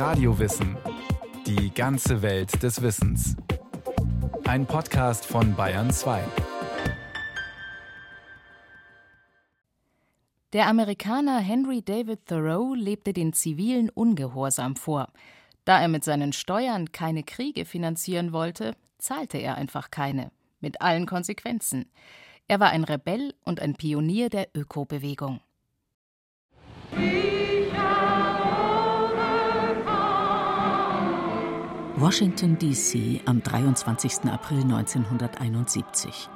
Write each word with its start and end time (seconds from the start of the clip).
Radiowissen. 0.00 0.78
Die 1.46 1.74
ganze 1.74 2.22
Welt 2.22 2.62
des 2.62 2.80
Wissens. 2.80 3.36
Ein 4.46 4.64
Podcast 4.64 5.26
von 5.26 5.54
Bayern 5.54 5.90
2. 5.90 6.24
Der 10.54 10.68
Amerikaner 10.68 11.38
Henry 11.40 11.82
David 11.82 12.24
Thoreau 12.24 12.72
lebte 12.72 13.12
den 13.12 13.34
zivilen 13.34 13.90
Ungehorsam 13.90 14.74
vor. 14.74 15.08
Da 15.66 15.82
er 15.82 15.88
mit 15.88 16.02
seinen 16.02 16.32
Steuern 16.32 16.92
keine 16.92 17.22
Kriege 17.22 17.66
finanzieren 17.66 18.32
wollte, 18.32 18.76
zahlte 18.96 19.36
er 19.36 19.56
einfach 19.56 19.90
keine, 19.90 20.32
mit 20.60 20.80
allen 20.80 21.04
Konsequenzen. 21.04 21.90
Er 22.48 22.58
war 22.58 22.70
ein 22.70 22.84
Rebell 22.84 23.34
und 23.44 23.60
ein 23.60 23.74
Pionier 23.74 24.30
der 24.30 24.48
Ökobewegung. 24.54 25.40
Washington, 32.00 32.56
D.C. 32.56 33.20
am 33.26 33.42
23. 33.42 34.30
April 34.32 34.62
1971. 34.62 36.30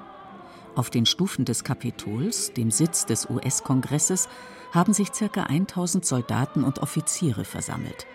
Auf 0.74 0.90
den 0.90 1.06
Stufen 1.06 1.46
des 1.46 1.64
Kapitols, 1.64 2.52
dem 2.52 2.70
Sitz 2.70 3.06
des 3.06 3.30
US-Kongresses, 3.30 4.28
haben 4.72 4.92
sich 4.92 5.10
ca. 5.10 5.44
1000 5.44 6.04
Soldaten 6.04 6.64
und 6.64 6.80
Offiziere 6.80 7.46
versammelt. 7.46 8.06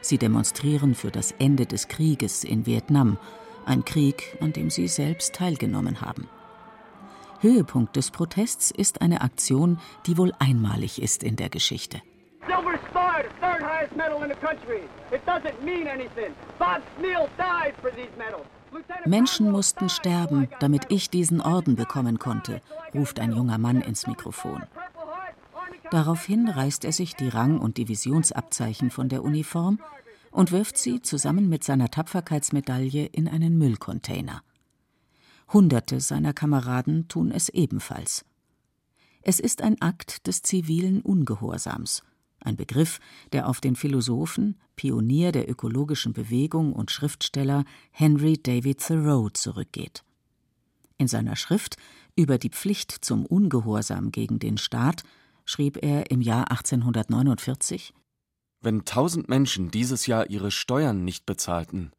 Sie 0.00 0.18
demonstrieren 0.18 0.96
für 0.96 1.12
das 1.12 1.30
Ende 1.38 1.66
des 1.66 1.86
Krieges 1.86 2.42
in 2.42 2.66
Vietnam, 2.66 3.16
ein 3.64 3.84
Krieg, 3.84 4.36
an 4.40 4.52
dem 4.52 4.68
sie 4.68 4.88
selbst 4.88 5.36
teilgenommen 5.36 6.00
haben. 6.00 6.26
Höhepunkt 7.38 7.94
des 7.94 8.10
Protests 8.10 8.72
ist 8.72 9.02
eine 9.02 9.20
Aktion, 9.20 9.78
die 10.06 10.18
wohl 10.18 10.32
einmalig 10.40 11.00
ist 11.00 11.22
in 11.22 11.36
der 11.36 11.48
Geschichte. 11.48 12.02
The 13.18 13.28
third 13.40 13.62
highest 13.62 13.96
medal 13.96 14.22
in 14.22 14.28
the 14.28 14.36
country. 14.36 14.82
It 15.10 15.24
doesn't 15.26 15.62
mean 15.64 15.86
anything. 15.88 16.34
Bob 16.58 16.82
Sneal 16.98 17.28
died 17.36 17.74
for 17.80 17.90
these 17.90 18.12
medals. 18.16 18.46
Menschen 19.06 19.50
mussten 19.50 19.88
sterben, 19.88 20.48
damit 20.60 20.86
ich 20.90 21.10
diesen 21.10 21.40
Orden 21.40 21.74
bekommen 21.74 22.18
konnte, 22.18 22.60
ruft 22.94 23.18
ein 23.18 23.32
junger 23.32 23.58
Mann 23.58 23.80
ins 23.80 24.06
Mikrofon. 24.06 24.62
Daraufhin 25.90 26.48
reißt 26.48 26.84
er 26.84 26.92
sich 26.92 27.16
die 27.16 27.28
Rang- 27.28 27.58
und 27.58 27.78
Divisionsabzeichen 27.78 28.90
von 28.90 29.08
der 29.08 29.24
Uniform 29.24 29.80
und 30.30 30.52
wirft 30.52 30.76
sie 30.76 31.00
zusammen 31.00 31.48
mit 31.48 31.64
seiner 31.64 31.90
Tapferkeitsmedaille 31.90 33.06
in 33.06 33.26
einen 33.26 33.56
Müllcontainer. 33.56 34.42
Hunderte 35.52 36.00
seiner 36.00 36.34
Kameraden 36.34 37.08
tun 37.08 37.30
es 37.30 37.48
ebenfalls. 37.48 38.26
Es 39.22 39.40
ist 39.40 39.62
ein 39.62 39.80
Akt 39.80 40.26
des 40.26 40.42
zivilen 40.42 41.00
Ungehorsams, 41.00 42.02
ein 42.40 42.56
Begriff, 42.56 43.00
der 43.32 43.48
auf 43.48 43.60
den 43.60 43.76
Philosophen, 43.76 44.58
Pionier 44.76 45.32
der 45.32 45.48
ökologischen 45.50 46.12
Bewegung 46.12 46.72
und 46.72 46.90
Schriftsteller 46.90 47.64
Henry 47.90 48.40
David 48.40 48.80
Thoreau 48.80 49.28
zurückgeht. 49.30 50.04
In 50.98 51.08
seiner 51.08 51.36
Schrift 51.36 51.76
über 52.16 52.38
die 52.38 52.50
Pflicht 52.50 52.90
zum 52.90 53.24
Ungehorsam 53.26 54.10
gegen 54.10 54.38
den 54.38 54.58
Staat 54.58 55.04
schrieb 55.44 55.82
er 55.82 56.10
im 56.10 56.20
Jahr 56.20 56.50
1849 56.50 57.94
Wenn 58.60 58.84
tausend 58.84 59.28
Menschen 59.28 59.70
dieses 59.70 60.06
Jahr 60.06 60.28
ihre 60.28 60.50
Steuern 60.50 61.04
nicht 61.04 61.26
bezahlten, 61.26 61.92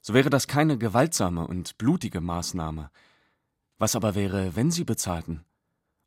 so 0.00 0.14
wäre 0.14 0.30
das 0.30 0.46
keine 0.46 0.78
gewaltsame 0.78 1.46
und 1.46 1.78
blutige 1.78 2.20
Maßnahme. 2.20 2.90
Was 3.78 3.96
aber 3.96 4.14
wäre, 4.14 4.54
wenn 4.54 4.70
sie 4.70 4.84
bezahlten? 4.84 5.44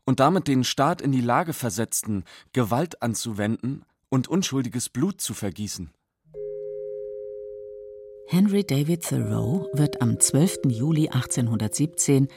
Und 0.09 0.19
damit 0.19 0.47
den 0.47 0.63
Staat 0.63 1.03
in 1.03 1.11
die 1.11 1.21
Lage 1.21 1.53
versetzten, 1.53 2.23
Gewalt 2.51 3.03
anzuwenden 3.03 3.83
und 4.09 4.27
unschuldiges 4.27 4.89
Blut 4.89 5.21
zu 5.21 5.35
vergießen. 5.35 5.91
Henry 8.25 8.63
David 8.63 9.03
Thoreau 9.03 9.69
wird 9.71 10.01
am 10.01 10.19
12. 10.19 10.61
Juli 10.69 11.09
1817 11.09 12.27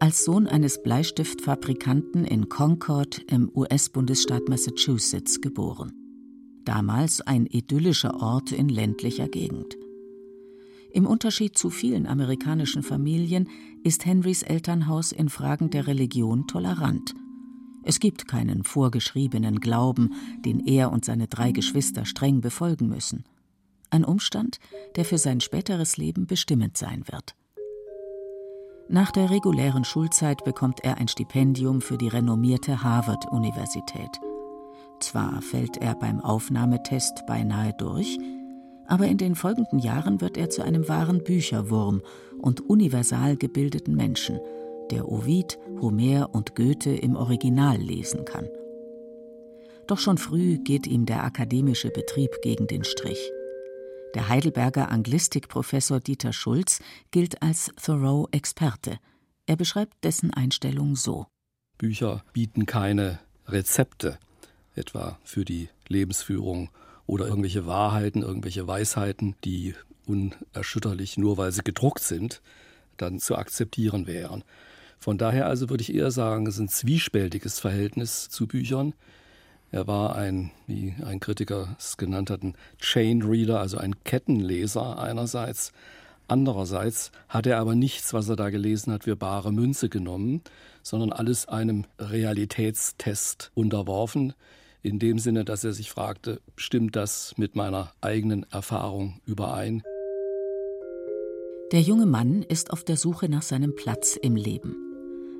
als 0.00 0.24
Sohn 0.24 0.46
eines 0.46 0.82
Bleistiftfabrikanten 0.82 2.24
in 2.24 2.48
Concord 2.48 3.18
im 3.30 3.50
US-Bundesstaat 3.54 4.48
Massachusetts 4.48 5.42
geboren. 5.42 5.92
Damals 6.64 7.20
ein 7.20 7.44
idyllischer 7.44 8.22
Ort 8.22 8.52
in 8.52 8.70
ländlicher 8.70 9.28
Gegend. 9.28 9.76
Im 10.98 11.06
Unterschied 11.06 11.56
zu 11.56 11.70
vielen 11.70 12.08
amerikanischen 12.08 12.82
Familien 12.82 13.48
ist 13.84 14.04
Henrys 14.04 14.42
Elternhaus 14.42 15.12
in 15.12 15.28
Fragen 15.28 15.70
der 15.70 15.86
Religion 15.86 16.48
tolerant. 16.48 17.14
Es 17.84 18.00
gibt 18.00 18.26
keinen 18.26 18.64
vorgeschriebenen 18.64 19.60
Glauben, 19.60 20.12
den 20.44 20.58
er 20.58 20.90
und 20.90 21.04
seine 21.04 21.28
drei 21.28 21.52
Geschwister 21.52 22.04
streng 22.04 22.40
befolgen 22.40 22.88
müssen. 22.88 23.22
Ein 23.90 24.04
Umstand, 24.04 24.58
der 24.96 25.04
für 25.04 25.18
sein 25.18 25.40
späteres 25.40 25.98
Leben 25.98 26.26
bestimmend 26.26 26.76
sein 26.76 27.04
wird. 27.06 27.36
Nach 28.88 29.12
der 29.12 29.30
regulären 29.30 29.84
Schulzeit 29.84 30.42
bekommt 30.42 30.80
er 30.82 30.96
ein 30.98 31.06
Stipendium 31.06 31.80
für 31.80 31.96
die 31.96 32.08
renommierte 32.08 32.82
Harvard-Universität. 32.82 34.18
Zwar 34.98 35.42
fällt 35.42 35.76
er 35.76 35.94
beim 35.94 36.18
Aufnahmetest 36.18 37.24
beinahe 37.28 37.72
durch, 37.74 38.18
aber 38.88 39.06
in 39.06 39.18
den 39.18 39.34
folgenden 39.34 39.78
Jahren 39.78 40.20
wird 40.20 40.36
er 40.36 40.50
zu 40.50 40.62
einem 40.62 40.88
wahren 40.88 41.22
Bücherwurm 41.22 42.02
und 42.38 42.68
universal 42.68 43.36
gebildeten 43.36 43.94
Menschen, 43.94 44.40
der 44.90 45.08
Ovid, 45.08 45.58
Homer 45.80 46.34
und 46.34 46.56
Goethe 46.56 46.96
im 46.96 47.14
Original 47.14 47.76
lesen 47.76 48.24
kann. 48.24 48.48
Doch 49.86 49.98
schon 49.98 50.18
früh 50.18 50.58
geht 50.58 50.86
ihm 50.86 51.04
der 51.04 51.22
akademische 51.22 51.90
Betrieb 51.90 52.30
gegen 52.42 52.66
den 52.66 52.82
Strich. 52.82 53.30
Der 54.14 54.28
Heidelberger 54.30 54.90
Anglistikprofessor 54.90 56.00
Dieter 56.00 56.32
Schulz 56.32 56.80
gilt 57.10 57.42
als 57.42 57.70
Thoreau-Experte. 57.82 58.98
Er 59.46 59.56
beschreibt 59.56 60.02
dessen 60.02 60.32
Einstellung 60.32 60.96
so: 60.96 61.26
Bücher 61.76 62.24
bieten 62.32 62.64
keine 62.64 63.18
Rezepte, 63.46 64.18
etwa 64.74 65.18
für 65.24 65.44
die 65.44 65.68
Lebensführung 65.88 66.70
oder 67.08 67.26
irgendwelche 67.26 67.66
Wahrheiten, 67.66 68.22
irgendwelche 68.22 68.68
Weisheiten, 68.68 69.34
die 69.42 69.74
unerschütterlich 70.06 71.16
nur 71.16 71.38
weil 71.38 71.50
sie 71.50 71.62
gedruckt 71.64 72.00
sind, 72.00 72.42
dann 72.98 73.18
zu 73.18 73.34
akzeptieren 73.34 74.06
wären. 74.06 74.44
Von 74.98 75.16
daher 75.16 75.46
also 75.46 75.70
würde 75.70 75.82
ich 75.82 75.94
eher 75.94 76.10
sagen, 76.10 76.46
es 76.46 76.56
ist 76.56 76.60
ein 76.60 76.68
zwiespältiges 76.68 77.60
Verhältnis 77.60 78.28
zu 78.28 78.46
Büchern. 78.46 78.92
Er 79.70 79.86
war 79.86 80.16
ein, 80.16 80.50
wie 80.66 80.94
ein 81.04 81.18
Kritiker 81.18 81.76
es 81.78 81.96
genannt 81.96 82.28
hat, 82.30 82.42
ein 82.42 82.54
Chain 82.78 83.22
Reader, 83.22 83.58
also 83.58 83.78
ein 83.78 83.94
Kettenleser 84.04 84.98
einerseits. 84.98 85.72
Andererseits 86.26 87.10
hat 87.28 87.46
er 87.46 87.58
aber 87.58 87.74
nichts, 87.74 88.12
was 88.12 88.28
er 88.28 88.36
da 88.36 88.50
gelesen 88.50 88.92
hat, 88.92 89.04
für 89.04 89.16
bare 89.16 89.50
Münze 89.50 89.88
genommen, 89.88 90.42
sondern 90.82 91.12
alles 91.12 91.48
einem 91.48 91.86
Realitätstest 91.98 93.50
unterworfen, 93.54 94.34
in 94.82 94.98
dem 94.98 95.18
Sinne, 95.18 95.44
dass 95.44 95.64
er 95.64 95.72
sich 95.72 95.90
fragte, 95.90 96.40
stimmt 96.56 96.96
das 96.96 97.34
mit 97.36 97.56
meiner 97.56 97.92
eigenen 98.00 98.44
Erfahrung 98.50 99.20
überein? 99.26 99.82
Der 101.72 101.80
junge 101.80 102.06
Mann 102.06 102.42
ist 102.42 102.70
auf 102.70 102.84
der 102.84 102.96
Suche 102.96 103.28
nach 103.28 103.42
seinem 103.42 103.74
Platz 103.74 104.16
im 104.16 104.36
Leben, 104.36 104.74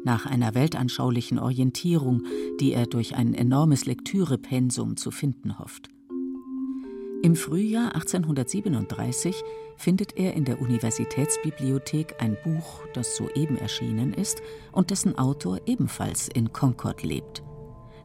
nach 0.05 0.27
einer 0.27 0.55
weltanschaulichen 0.55 1.39
Orientierung, 1.39 2.25
die 2.61 2.73
er 2.73 2.87
durch 2.87 3.15
ein 3.15 3.33
enormes 3.33 3.87
Lektürepensum 3.87 4.97
zu 4.97 5.11
finden 5.11 5.59
hofft. 5.59 5.89
Im 7.23 7.35
Frühjahr 7.35 7.95
1837 7.97 9.43
findet 9.77 10.17
er 10.17 10.35
in 10.35 10.45
der 10.45 10.61
Universitätsbibliothek 10.61 12.15
ein 12.21 12.37
Buch, 12.45 12.83
das 12.95 13.17
soeben 13.17 13.57
erschienen 13.57 14.13
ist 14.13 14.41
und 14.71 14.91
dessen 14.91 15.19
Autor 15.19 15.61
ebenfalls 15.67 16.29
in 16.29 16.53
Concord 16.53 17.03
lebt. 17.03 17.43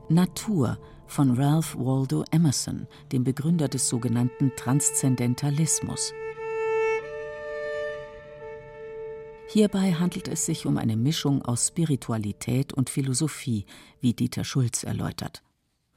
Natur 0.10 0.80
von 1.14 1.40
Ralph 1.40 1.76
Waldo 1.78 2.26
Emerson, 2.32 2.88
dem 3.12 3.24
Begründer 3.24 3.68
des 3.68 3.88
sogenannten 3.88 4.52
Transzendentalismus. 4.56 6.12
Hierbei 9.48 9.94
handelt 9.94 10.28
es 10.28 10.48
sich 10.48 10.66
um 10.66 10.80
eine 10.80 10.98
Mischung 10.98 11.44
aus 11.44 11.68
Spiritualität 11.68 12.74
und 12.74 12.90
Philosophie, 12.90 13.68
wie 14.02 14.16
Dieter 14.16 14.44
Schulz 14.44 14.84
erläutert. 14.84 15.44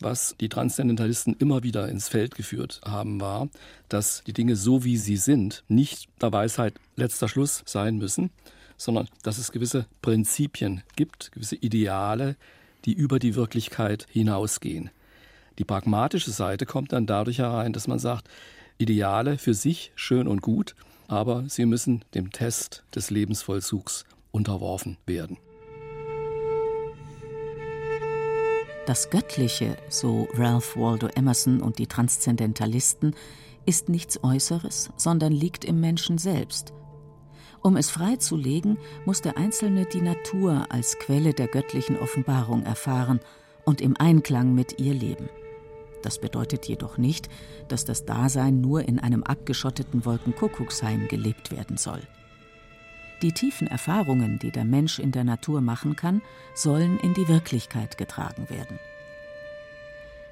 Was 0.00 0.36
die 0.38 0.50
Transzendentalisten 0.50 1.34
immer 1.38 1.62
wieder 1.62 1.88
ins 1.88 2.10
Feld 2.10 2.34
geführt 2.34 2.82
haben, 2.84 3.18
war, 3.18 3.48
dass 3.88 4.22
die 4.26 4.34
Dinge 4.34 4.54
so 4.54 4.84
wie 4.84 4.98
sie 4.98 5.16
sind 5.16 5.64
nicht 5.68 6.10
der 6.20 6.30
Weisheit 6.30 6.74
letzter 6.94 7.30
Schluss 7.30 7.62
sein 7.64 7.96
müssen, 7.96 8.28
sondern 8.76 9.08
dass 9.22 9.38
es 9.38 9.50
gewisse 9.50 9.86
Prinzipien 10.02 10.82
gibt, 10.94 11.32
gewisse 11.32 11.56
Ideale, 11.56 12.36
die 12.84 12.92
über 12.92 13.18
die 13.18 13.34
Wirklichkeit 13.34 14.06
hinausgehen. 14.10 14.90
Die 15.58 15.64
pragmatische 15.64 16.30
Seite 16.30 16.66
kommt 16.66 16.92
dann 16.92 17.06
dadurch 17.06 17.38
herein, 17.38 17.72
dass 17.72 17.88
man 17.88 17.98
sagt, 17.98 18.28
Ideale 18.78 19.38
für 19.38 19.54
sich 19.54 19.92
schön 19.94 20.28
und 20.28 20.42
gut, 20.42 20.74
aber 21.08 21.44
sie 21.48 21.64
müssen 21.64 22.04
dem 22.14 22.30
Test 22.30 22.84
des 22.94 23.10
Lebensvollzugs 23.10 24.04
unterworfen 24.32 24.98
werden. 25.06 25.38
Das 28.86 29.10
Göttliche, 29.10 29.76
so 29.88 30.28
Ralph 30.34 30.76
Waldo 30.76 31.08
Emerson 31.08 31.60
und 31.60 31.78
die 31.78 31.86
Transzendentalisten, 31.86 33.14
ist 33.64 33.88
nichts 33.88 34.22
Äußeres, 34.22 34.90
sondern 34.96 35.32
liegt 35.32 35.64
im 35.64 35.80
Menschen 35.80 36.18
selbst. 36.18 36.72
Um 37.62 37.76
es 37.76 37.90
freizulegen, 37.90 38.78
muss 39.04 39.22
der 39.22 39.36
Einzelne 39.36 39.86
die 39.86 40.02
Natur 40.02 40.66
als 40.68 40.98
Quelle 41.00 41.34
der 41.34 41.48
göttlichen 41.48 41.98
Offenbarung 41.98 42.62
erfahren 42.62 43.18
und 43.64 43.80
im 43.80 43.96
Einklang 43.96 44.54
mit 44.54 44.78
ihr 44.78 44.94
leben. 44.94 45.28
Das 46.06 46.20
bedeutet 46.20 46.66
jedoch 46.66 46.98
nicht, 46.98 47.28
dass 47.66 47.84
das 47.84 48.04
Dasein 48.04 48.60
nur 48.60 48.86
in 48.86 49.00
einem 49.00 49.24
abgeschotteten 49.24 50.04
Wolkenkuckucksheim 50.04 51.08
gelebt 51.08 51.50
werden 51.50 51.78
soll. 51.78 52.00
Die 53.22 53.32
tiefen 53.32 53.66
Erfahrungen, 53.66 54.38
die 54.38 54.52
der 54.52 54.64
Mensch 54.64 55.00
in 55.00 55.10
der 55.10 55.24
Natur 55.24 55.60
machen 55.60 55.96
kann, 55.96 56.22
sollen 56.54 57.00
in 57.00 57.12
die 57.14 57.26
Wirklichkeit 57.26 57.98
getragen 57.98 58.48
werden. 58.48 58.78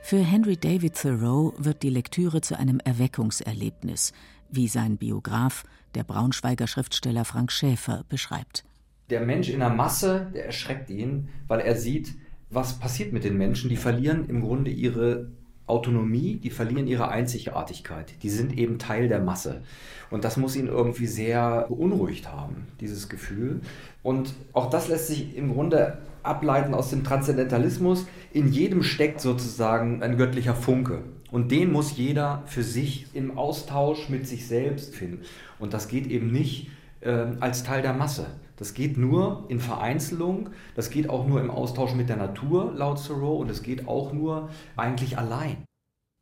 Für 0.01 0.19
Henry 0.19 0.57
David 0.57 0.95
Thoreau 0.95 1.55
wird 1.59 1.83
die 1.83 1.91
Lektüre 1.91 2.41
zu 2.41 2.57
einem 2.57 2.79
Erweckungserlebnis, 2.79 4.13
wie 4.49 4.69
sein 4.69 4.97
Biograf, 4.97 5.65
der 5.97 6.05
Braunschweiger 6.05 6.69
Schriftsteller 6.69 7.25
Frank 7.25 7.51
Schäfer, 7.51 8.05
beschreibt. 8.09 8.63
Der 9.11 9.23
Mensch 9.23 9.49
in 9.49 9.59
der 9.59 9.71
Masse, 9.71 10.31
der 10.33 10.47
erschreckt 10.47 10.89
ihn, 10.89 11.31
weil 11.49 11.59
er 11.59 11.75
sieht, 11.75 12.15
was 12.49 12.79
passiert 12.79 13.13
mit 13.13 13.25
den 13.25 13.37
Menschen. 13.37 13.71
Die 13.71 13.77
verlieren 13.77 14.29
im 14.29 14.41
Grunde 14.41 14.71
ihre 14.71 15.33
Autonomie, 15.67 16.37
die 16.37 16.51
verlieren 16.51 16.87
ihre 16.87 17.09
Einzigartigkeit. 17.09 18.15
Die 18.23 18.29
sind 18.29 18.57
eben 18.59 18.79
Teil 18.79 19.09
der 19.09 19.21
Masse. 19.21 19.63
Und 20.11 20.25
das 20.25 20.37
muss 20.37 20.57
ihn 20.57 20.67
irgendwie 20.67 21.07
sehr 21.07 21.67
beunruhigt 21.69 22.31
haben, 22.31 22.67
dieses 22.81 23.09
Gefühl. 23.09 23.61
Und 24.03 24.35
auch 24.53 24.69
das 24.69 24.89
lässt 24.89 25.07
sich 25.07 25.37
im 25.37 25.53
Grunde 25.53 25.99
ableiten 26.23 26.75
aus 26.75 26.91
dem 26.91 27.03
Transzendentalismus. 27.03 28.07
In 28.33 28.53
jedem 28.53 28.83
steckt 28.83 29.21
sozusagen 29.21 30.03
ein 30.03 30.19
göttlicher 30.19 30.55
Funke. 30.55 31.03
Und 31.31 31.51
den 31.51 31.73
muss 31.73 31.97
jeder 31.97 32.43
für 32.47 32.63
sich 32.63 33.07
im 33.15 33.39
Austausch 33.39 34.09
mit 34.09 34.29
sich 34.29 34.47
selbst 34.47 34.95
finden. 34.95 35.23
Und 35.59 35.73
das 35.73 35.89
geht 35.89 36.07
eben 36.07 36.31
nicht 36.31 36.71
äh, 37.01 37.27
als 37.41 37.65
Teil 37.65 37.83
der 37.83 37.95
Masse. 37.95 38.27
Das 38.57 38.75
geht 38.75 38.97
nur 38.97 39.45
in 39.49 39.59
Vereinzelung, 39.59 40.51
das 40.77 40.91
geht 40.91 41.09
auch 41.09 41.27
nur 41.27 41.41
im 41.41 41.51
Austausch 41.51 41.95
mit 41.95 42.09
der 42.09 42.17
Natur, 42.17 42.73
laut 42.75 43.05
Thoreau, 43.05 43.39
und 43.39 43.51
es 43.51 43.63
geht 43.63 43.89
auch 43.89 44.13
nur 44.13 44.51
eigentlich 44.77 45.19
allein. 45.19 45.65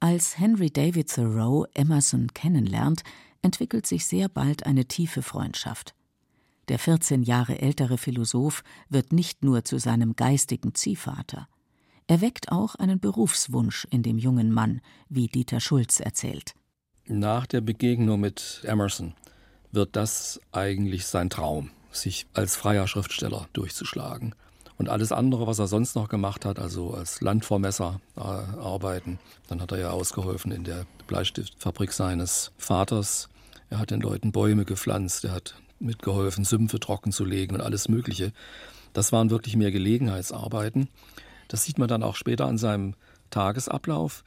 Als 0.00 0.38
Henry 0.38 0.70
David 0.70 1.12
Thoreau 1.12 1.66
Emerson 1.74 2.28
kennenlernt, 2.32 3.02
entwickelt 3.42 3.86
sich 3.86 4.06
sehr 4.06 4.28
bald 4.28 4.66
eine 4.66 4.86
tiefe 4.86 5.22
Freundschaft. 5.22 5.94
Der 6.68 6.78
14 6.78 7.22
Jahre 7.22 7.60
ältere 7.60 7.98
Philosoph 7.98 8.64
wird 8.88 9.12
nicht 9.12 9.44
nur 9.44 9.64
zu 9.64 9.78
seinem 9.78 10.16
geistigen 10.16 10.74
Ziehvater. 10.74 11.48
Er 12.06 12.20
weckt 12.20 12.50
auch 12.50 12.74
einen 12.76 12.98
Berufswunsch 12.98 13.86
in 13.90 14.02
dem 14.02 14.18
jungen 14.18 14.52
Mann, 14.52 14.80
wie 15.08 15.26
Dieter 15.26 15.60
Schulz 15.60 16.00
erzählt. 16.00 16.54
Nach 17.06 17.46
der 17.46 17.60
Begegnung 17.60 18.20
mit 18.20 18.62
Emerson 18.64 19.14
wird 19.70 19.96
das 19.96 20.40
eigentlich 20.52 21.06
sein 21.06 21.30
Traum 21.30 21.70
sich 21.92 22.26
als 22.34 22.56
freier 22.56 22.86
Schriftsteller 22.86 23.48
durchzuschlagen. 23.52 24.34
Und 24.78 24.88
alles 24.88 25.12
andere, 25.12 25.46
was 25.46 25.58
er 25.58 25.68
sonst 25.68 25.94
noch 25.94 26.08
gemacht 26.08 26.44
hat, 26.44 26.58
also 26.58 26.94
als 26.94 27.20
Landvormesser 27.20 28.00
äh, 28.16 28.20
arbeiten, 28.20 29.18
dann 29.46 29.60
hat 29.60 29.70
er 29.72 29.78
ja 29.78 29.90
ausgeholfen 29.90 30.50
in 30.50 30.64
der 30.64 30.86
Bleistiftfabrik 31.06 31.92
seines 31.92 32.52
Vaters. 32.58 33.28
Er 33.70 33.78
hat 33.78 33.90
den 33.90 34.00
Leuten 34.00 34.32
Bäume 34.32 34.64
gepflanzt, 34.64 35.24
er 35.24 35.32
hat 35.32 35.54
mitgeholfen, 35.78 36.44
Sümpfe 36.44 36.80
trocken 36.80 37.12
zu 37.12 37.24
legen 37.24 37.54
und 37.54 37.60
alles 37.60 37.88
Mögliche. 37.88 38.32
Das 38.92 39.12
waren 39.12 39.30
wirklich 39.30 39.56
mehr 39.56 39.70
Gelegenheitsarbeiten. 39.70 40.88
Das 41.48 41.64
sieht 41.64 41.78
man 41.78 41.88
dann 41.88 42.02
auch 42.02 42.16
später 42.16 42.46
an 42.46 42.58
seinem 42.58 42.94
Tagesablauf. 43.30 44.24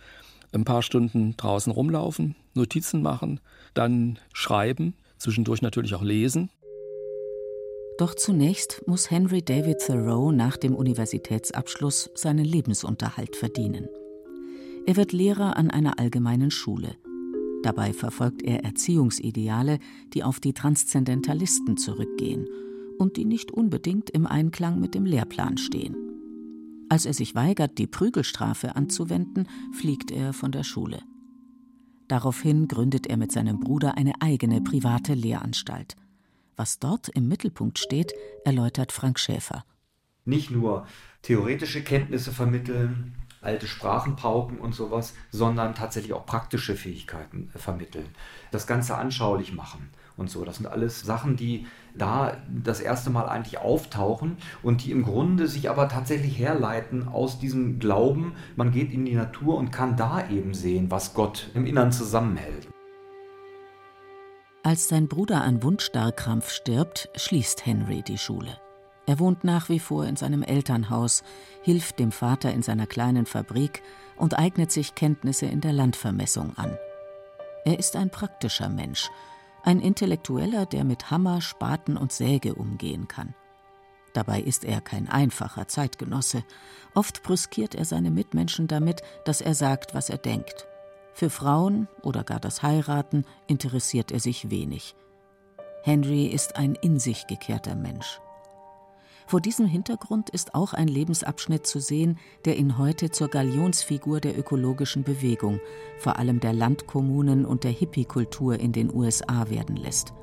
Ein 0.53 0.63
paar 0.63 0.83
Stunden 0.83 1.35
draußen 1.37 1.71
rumlaufen, 1.71 2.35
Notizen 2.53 3.01
machen, 3.01 3.39
dann 3.73 4.19
schreiben, 4.31 4.93
zwischendurch 5.17 5.61
natürlich 5.61 5.95
auch 5.95 6.01
lesen. 6.01 6.49
Doch 7.97 8.13
zunächst 8.13 8.83
muss 8.87 9.09
Henry 9.09 9.41
David 9.41 9.79
Thoreau 9.79 10.33
nach 10.33 10.57
dem 10.57 10.75
Universitätsabschluss 10.75 12.09
seinen 12.13 12.43
Lebensunterhalt 12.43 13.37
verdienen. 13.37 13.87
Er 14.85 14.97
wird 14.97 15.13
Lehrer 15.13 15.55
an 15.55 15.71
einer 15.71 15.97
allgemeinen 15.97 16.51
Schule. 16.51 16.97
Dabei 17.63 17.93
verfolgt 17.93 18.43
er 18.43 18.65
Erziehungsideale, 18.65 19.79
die 20.13 20.23
auf 20.23 20.41
die 20.41 20.51
Transzendentalisten 20.51 21.77
zurückgehen 21.77 22.47
und 22.99 23.15
die 23.15 23.25
nicht 23.25 23.51
unbedingt 23.51 24.09
im 24.09 24.27
Einklang 24.27 24.79
mit 24.79 24.93
dem 24.93 25.05
Lehrplan 25.05 25.57
stehen. 25.57 25.95
Als 26.89 27.05
er 27.05 27.13
sich 27.13 27.33
weigert, 27.33 27.77
die 27.77 27.87
Prügelstrafe 27.87 28.75
anzuwenden, 28.75 29.47
fliegt 29.71 30.11
er 30.11 30.33
von 30.33 30.51
der 30.51 30.63
Schule. 30.63 30.99
Daraufhin 32.09 32.67
gründet 32.67 33.07
er 33.07 33.17
mit 33.17 33.31
seinem 33.31 33.59
Bruder 33.61 33.97
eine 33.97 34.21
eigene 34.21 34.61
private 34.61 35.13
Lehranstalt. 35.13 35.95
Was 36.57 36.79
dort 36.79 37.09
im 37.09 37.27
Mittelpunkt 37.27 37.79
steht, 37.79 38.13
erläutert 38.45 38.91
Frank 38.91 39.19
Schäfer. 39.19 39.65
Nicht 40.23 40.51
nur 40.51 40.87
theoretische 41.21 41.83
Kenntnisse 41.83 42.31
vermitteln, 42.31 43.15
alte 43.41 43.67
Sprachen 43.67 44.15
pauken 44.15 44.57
und 44.59 44.73
sowas, 44.73 45.13
sondern 45.31 45.75
tatsächlich 45.75 46.13
auch 46.13 46.25
praktische 46.25 46.75
Fähigkeiten 46.75 47.51
vermitteln. 47.55 48.07
Das 48.51 48.67
Ganze 48.67 48.95
anschaulich 48.95 49.53
machen 49.53 49.89
und 50.17 50.29
so. 50.29 50.45
Das 50.45 50.57
sind 50.57 50.65
alles 50.65 51.01
Sachen, 51.01 51.35
die 51.35 51.67
da 51.93 52.37
das 52.47 52.79
erste 52.79 53.09
Mal 53.09 53.27
eigentlich 53.27 53.59
auftauchen 53.59 54.37
und 54.63 54.83
die 54.83 54.91
im 54.91 55.03
Grunde 55.03 55.47
sich 55.47 55.69
aber 55.69 55.89
tatsächlich 55.89 56.39
herleiten 56.39 57.07
aus 57.07 57.37
diesem 57.37 57.79
Glauben, 57.79 58.35
man 58.55 58.71
geht 58.71 58.93
in 58.93 59.05
die 59.05 59.15
Natur 59.15 59.57
und 59.57 59.71
kann 59.71 59.97
da 59.97 60.27
eben 60.29 60.53
sehen, 60.53 60.89
was 60.89 61.13
Gott 61.13 61.51
im 61.53 61.65
Innern 61.65 61.91
zusammenhält. 61.91 62.67
Als 64.65 64.87
sein 64.87 65.07
Bruder 65.07 65.43
an 65.43 65.61
Wundstarrkrampf 65.61 66.49
stirbt, 66.49 67.09
schließt 67.15 67.67
Henry 67.67 68.01
die 68.01 68.17
Schule. 68.17 68.59
Er 69.05 69.19
wohnt 69.19 69.43
nach 69.43 69.69
wie 69.69 69.77
vor 69.77 70.07
in 70.07 70.15
seinem 70.15 70.41
Elternhaus, 70.41 71.21
hilft 71.61 71.99
dem 71.99 72.11
Vater 72.11 72.51
in 72.51 72.63
seiner 72.63 72.87
kleinen 72.87 73.27
Fabrik 73.27 73.83
und 74.15 74.39
eignet 74.39 74.71
sich 74.71 74.95
Kenntnisse 74.95 75.45
in 75.45 75.61
der 75.61 75.71
Landvermessung 75.71 76.57
an. 76.57 76.75
Er 77.63 77.77
ist 77.77 77.95
ein 77.95 78.09
praktischer 78.09 78.67
Mensch, 78.67 79.11
ein 79.61 79.79
Intellektueller, 79.81 80.65
der 80.65 80.83
mit 80.83 81.11
Hammer, 81.11 81.41
Spaten 81.41 81.95
und 81.95 82.11
Säge 82.11 82.55
umgehen 82.55 83.07
kann. 83.07 83.35
Dabei 84.13 84.41
ist 84.41 84.65
er 84.65 84.81
kein 84.81 85.07
einfacher 85.07 85.67
Zeitgenosse. 85.67 86.43
Oft 86.95 87.21
brüskiert 87.21 87.75
er 87.75 87.85
seine 87.85 88.09
Mitmenschen 88.09 88.65
damit, 88.65 89.03
dass 89.25 89.41
er 89.41 89.53
sagt, 89.53 89.93
was 89.93 90.09
er 90.09 90.17
denkt. 90.17 90.65
Für 91.15 91.29
Frauen 91.29 91.87
oder 92.01 92.25
gar 92.25 92.41
das 92.41 92.61
Heiraten 92.61 93.23
interessiert 93.47 94.11
er 94.11 94.19
sich 94.19 94.49
wenig. 94.49 94.97
Henry 95.81 96.25
ist 96.25 96.57
ein 96.57 96.75
in 96.75 96.99
sich 96.99 97.25
gekehrter 97.25 97.73
Mensch. 97.73 98.19
Vor 99.25 99.39
diesem 99.39 99.65
Hintergrund 99.65 100.29
ist 100.29 100.53
auch 100.53 100.73
ein 100.73 100.89
Lebensabschnitt 100.89 101.65
zu 101.65 101.79
sehen, 101.79 102.19
der 102.43 102.57
ihn 102.57 102.77
heute 102.77 103.11
zur 103.11 103.29
Galionsfigur 103.29 104.19
der 104.19 104.37
ökologischen 104.37 105.03
Bewegung, 105.03 105.61
vor 105.99 106.19
allem 106.19 106.41
der 106.41 106.51
Landkommunen 106.51 107.45
und 107.45 107.63
der 107.63 107.71
Hippie-Kultur 107.71 108.59
in 108.59 108.73
den 108.73 108.93
USA 108.93 109.49
werden 109.49 109.77
lässt. 109.77 110.13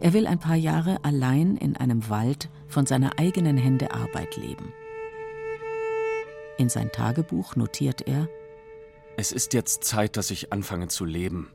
Er 0.00 0.14
will 0.14 0.26
ein 0.26 0.40
paar 0.40 0.56
Jahre 0.56 1.04
allein 1.04 1.58
in 1.58 1.76
einem 1.76 2.08
Wald 2.08 2.48
von 2.66 2.86
seiner 2.86 3.18
eigenen 3.18 3.58
Hände 3.58 3.92
Arbeit 3.92 4.38
leben. 4.38 4.72
In 6.56 6.70
sein 6.70 6.90
Tagebuch 6.90 7.56
notiert 7.56 8.08
er 8.08 8.26
es 9.18 9.32
ist 9.32 9.52
jetzt 9.52 9.82
Zeit, 9.82 10.16
dass 10.16 10.30
ich 10.30 10.52
anfange 10.52 10.86
zu 10.86 11.04
leben. 11.04 11.50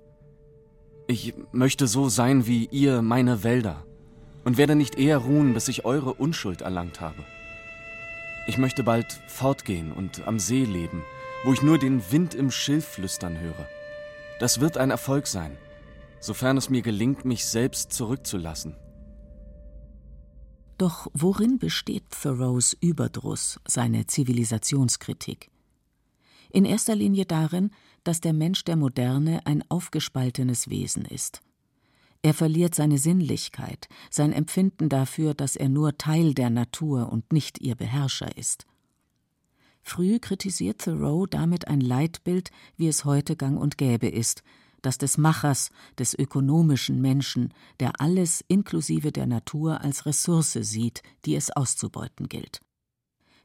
Ich 1.08 1.34
möchte 1.54 1.88
so 1.88 2.10
sein 2.10 2.46
wie 2.46 2.66
ihr 2.66 3.02
meine 3.02 3.46
Wälder 3.46 3.86
und 4.44 4.58
werde 4.58 4.76
nicht 4.76 5.00
eher 5.00 5.20
ruhen, 5.20 5.54
bis 5.54 5.70
ich 5.70 5.86
eure 5.86 6.14
Unschuld 6.14 6.60
erlangt 6.60 7.00
habe. 7.00 7.24
Ich 8.48 8.58
möchte 8.58 8.84
bald 8.84 9.14
fortgehen 9.28 9.94
und 9.94 10.28
am 10.28 10.40
See 10.40 10.66
leben, 10.66 11.04
wo 11.46 11.54
ich 11.54 11.62
nur 11.62 11.78
den 11.78 12.04
Wind 12.12 12.36
im 12.36 12.52
Schilf 12.52 12.86
flüstern 12.86 13.40
höre. 13.40 13.66
Das 14.42 14.60
wird 14.60 14.78
ein 14.78 14.92
Erfolg 14.92 15.26
sein, 15.26 15.58
sofern 16.20 16.58
es 16.58 16.70
mir 16.70 16.82
gelingt, 16.82 17.24
mich 17.24 17.46
selbst 17.46 17.94
zurückzulassen. 17.94 18.76
Doch 20.78 21.08
worin 21.14 21.60
besteht 21.60 22.04
Thoreaus 22.12 22.76
Überdruss, 22.82 23.62
seine 23.66 24.06
Zivilisationskritik? 24.06 25.53
In 26.54 26.64
erster 26.64 26.96
Linie 26.96 27.26
darin, 27.26 27.72
dass 28.06 28.22
der 28.22 28.32
Mensch 28.32 28.64
der 28.64 28.78
Moderne 28.78 29.46
ein 29.46 29.64
aufgespaltenes 29.70 30.70
Wesen 30.70 31.04
ist. 31.04 31.42
Er 32.22 32.34
verliert 32.34 32.74
seine 32.74 32.98
Sinnlichkeit, 32.98 33.90
sein 34.10 34.32
Empfinden 34.32 34.88
dafür, 34.88 35.34
dass 35.34 35.58
er 35.58 35.68
nur 35.68 35.98
Teil 35.98 36.34
der 36.34 36.50
Natur 36.50 37.12
und 37.12 37.34
nicht 37.34 37.60
ihr 37.60 37.76
Beherrscher 37.76 38.38
ist. 38.38 38.66
Früh 39.82 40.20
kritisiert 40.20 40.82
Thoreau 40.82 41.26
damit 41.26 41.68
ein 41.68 41.82
Leitbild, 41.82 42.52
wie 42.78 42.88
es 42.88 43.04
heute 43.04 43.36
gang 43.36 43.60
und 43.60 43.78
gäbe 43.78 44.08
ist, 44.08 44.44
das 44.82 44.98
des 44.98 45.18
Machers, 45.18 45.72
des 45.98 46.18
ökonomischen 46.18 47.02
Menschen, 47.02 47.54
der 47.80 48.00
alles 48.00 48.44
inklusive 48.48 49.12
der 49.12 49.26
Natur 49.26 49.82
als 49.82 50.06
Ressource 50.06 50.54
sieht, 50.54 51.02
die 51.26 51.36
es 51.36 51.52
auszubeuten 51.52 52.30
gilt. 52.30 52.62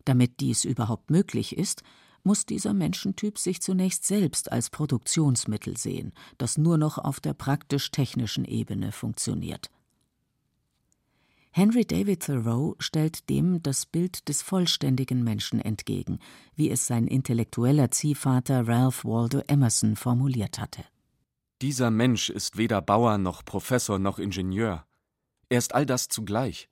Damit 0.05 0.41
dies 0.41 0.65
überhaupt 0.65 1.11
möglich 1.11 1.57
ist, 1.57 1.83
muss 2.29 2.45
dieser 2.45 2.75
Menschentyp 2.75 3.39
sich 3.39 3.63
zunächst 3.63 4.05
selbst 4.05 4.53
als 4.53 4.69
Produktionsmittel 4.69 5.79
sehen, 5.79 6.13
das 6.37 6.59
nur 6.59 6.77
noch 6.77 6.99
auf 6.99 7.21
der 7.21 7.33
praktisch-technischen 7.33 8.45
Ebene 8.45 8.93
funktioniert. 8.93 9.71
Henry 11.53 11.87
David 11.87 12.25
Thoreau 12.25 12.77
stellt 12.81 13.31
dem 13.31 13.63
das 13.63 13.87
Bild 13.87 14.29
des 14.29 14.43
vollständigen 14.43 15.25
Menschen 15.25 15.59
entgegen, 15.59 16.19
wie 16.55 16.69
es 16.69 16.87
sein 16.87 17.07
intellektueller 17.07 17.91
Ziehvater 17.91 18.69
Ralph 18.69 19.07
Waldo 19.07 19.41
Emerson 19.47 19.97
formuliert 19.97 20.59
hatte. 20.59 20.85
Dieser 21.63 21.91
Mensch 21.91 22.29
ist 22.29 22.59
weder 22.59 22.83
Bauer 22.83 23.17
noch 23.17 23.43
Professor 23.43 23.99
noch 23.99 24.19
Ingenieur. 24.19 24.85
Er 25.49 25.57
ist 25.61 25.75
all 25.75 25.87
das 25.87 26.09
zugleich. 26.09 26.69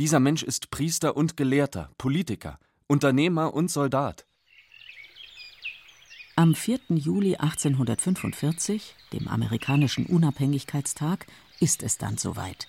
Dieser 0.00 0.18
Mensch 0.18 0.42
ist 0.42 0.72
Priester 0.72 1.16
und 1.16 1.36
Gelehrter, 1.36 1.92
Politiker, 1.96 2.58
Unternehmer 2.88 3.54
und 3.54 3.70
Soldat. 3.70 4.26
Am 6.36 6.56
4. 6.56 6.80
Juli 6.88 7.36
1845, 7.36 8.96
dem 9.12 9.28
amerikanischen 9.28 10.04
Unabhängigkeitstag, 10.06 11.26
ist 11.60 11.84
es 11.84 11.96
dann 11.96 12.18
soweit. 12.18 12.66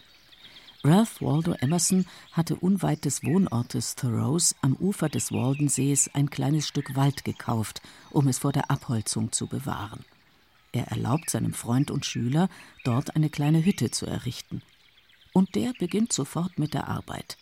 Ralph 0.84 1.20
Waldo 1.20 1.54
Emerson 1.54 2.06
hatte 2.32 2.58
unweit 2.58 3.06
des 3.06 3.24
Wohnortes 3.24 3.96
Thoreaus 3.96 4.54
am 4.62 4.76
Ufer 4.76 5.10
des 5.10 5.32
Waldensees 5.32 6.12
ein 6.14 6.30
kleines 6.30 6.68
Stück 6.68 6.96
Wald 6.96 7.26
gekauft, 7.26 7.82
um 8.12 8.28
es 8.28 8.38
vor 8.38 8.52
der 8.52 8.70
Abholzung 8.70 9.32
zu 9.32 9.48
bewahren. 9.48 10.06
Er 10.72 10.90
erlaubt 10.90 11.32
seinem 11.32 11.54
Freund 11.54 11.90
und 11.90 12.06
Schüler, 12.06 12.50
dort 12.84 13.16
eine 13.16 13.32
kleine 13.32 13.66
Hütte 13.66 13.90
zu 13.90 14.06
errichten. 14.06 14.62
Und 15.34 15.56
der 15.56 15.74
beginnt 15.80 16.14
sofort 16.14 16.60
mit 16.60 16.76
der 16.76 16.88
Arbeit. 16.88 17.36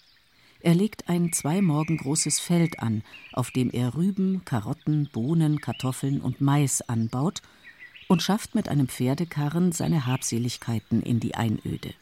Er 0.63 0.75
legt 0.75 1.09
ein 1.09 1.33
zwei 1.33 1.61
Morgen 1.61 1.97
großes 1.97 2.39
Feld 2.39 2.79
an, 2.79 3.03
auf 3.33 3.51
dem 3.51 3.69
er 3.69 3.95
Rüben, 3.95 4.45
Karotten, 4.45 5.09
Bohnen, 5.11 5.59
Kartoffeln 5.59 6.21
und 6.21 6.39
Mais 6.39 6.81
anbaut 6.81 7.41
und 8.07 8.23
schafft 8.23 8.55
mit 8.55 8.69
einem 8.69 8.87
Pferdekarren 8.87 9.73
seine 9.73 10.07
Habseligkeiten 10.07 11.03
in 11.03 11.19
die 11.19 11.35
Einöde. 11.35 11.93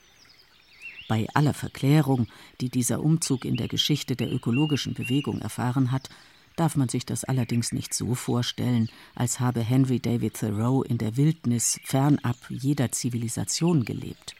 Bei 1.09 1.27
aller 1.33 1.55
Verklärung, 1.55 2.27
die 2.61 2.69
dieser 2.69 3.01
Umzug 3.01 3.45
in 3.45 3.57
der 3.57 3.67
Geschichte 3.67 4.15
der 4.15 4.31
ökologischen 4.31 4.93
Bewegung 4.93 5.41
erfahren 5.41 5.91
hat, 5.91 6.09
darf 6.55 6.75
man 6.75 6.87
sich 6.87 7.03
das 7.07 7.23
allerdings 7.23 7.71
nicht 7.71 7.95
so 7.95 8.13
vorstellen, 8.13 8.89
als 9.15 9.39
habe 9.39 9.61
Henry 9.61 9.99
David 9.99 10.35
Thoreau 10.39 10.83
in 10.83 10.99
der 10.99 11.17
Wildnis 11.17 11.79
fernab 11.83 12.37
jeder 12.49 12.91
Zivilisation 12.91 13.85
gelebt. 13.85 14.35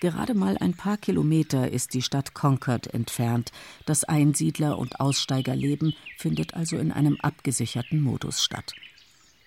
Gerade 0.00 0.34
mal 0.34 0.56
ein 0.58 0.74
paar 0.74 0.96
Kilometer 0.96 1.70
ist 1.70 1.92
die 1.92 2.02
Stadt 2.02 2.32
Concord 2.32 2.86
entfernt. 2.94 3.50
Das 3.84 4.04
Einsiedler- 4.04 4.78
und 4.78 5.00
Aussteigerleben 5.00 5.94
findet 6.16 6.54
also 6.54 6.76
in 6.76 6.92
einem 6.92 7.16
abgesicherten 7.20 8.00
Modus 8.00 8.42
statt. 8.42 8.74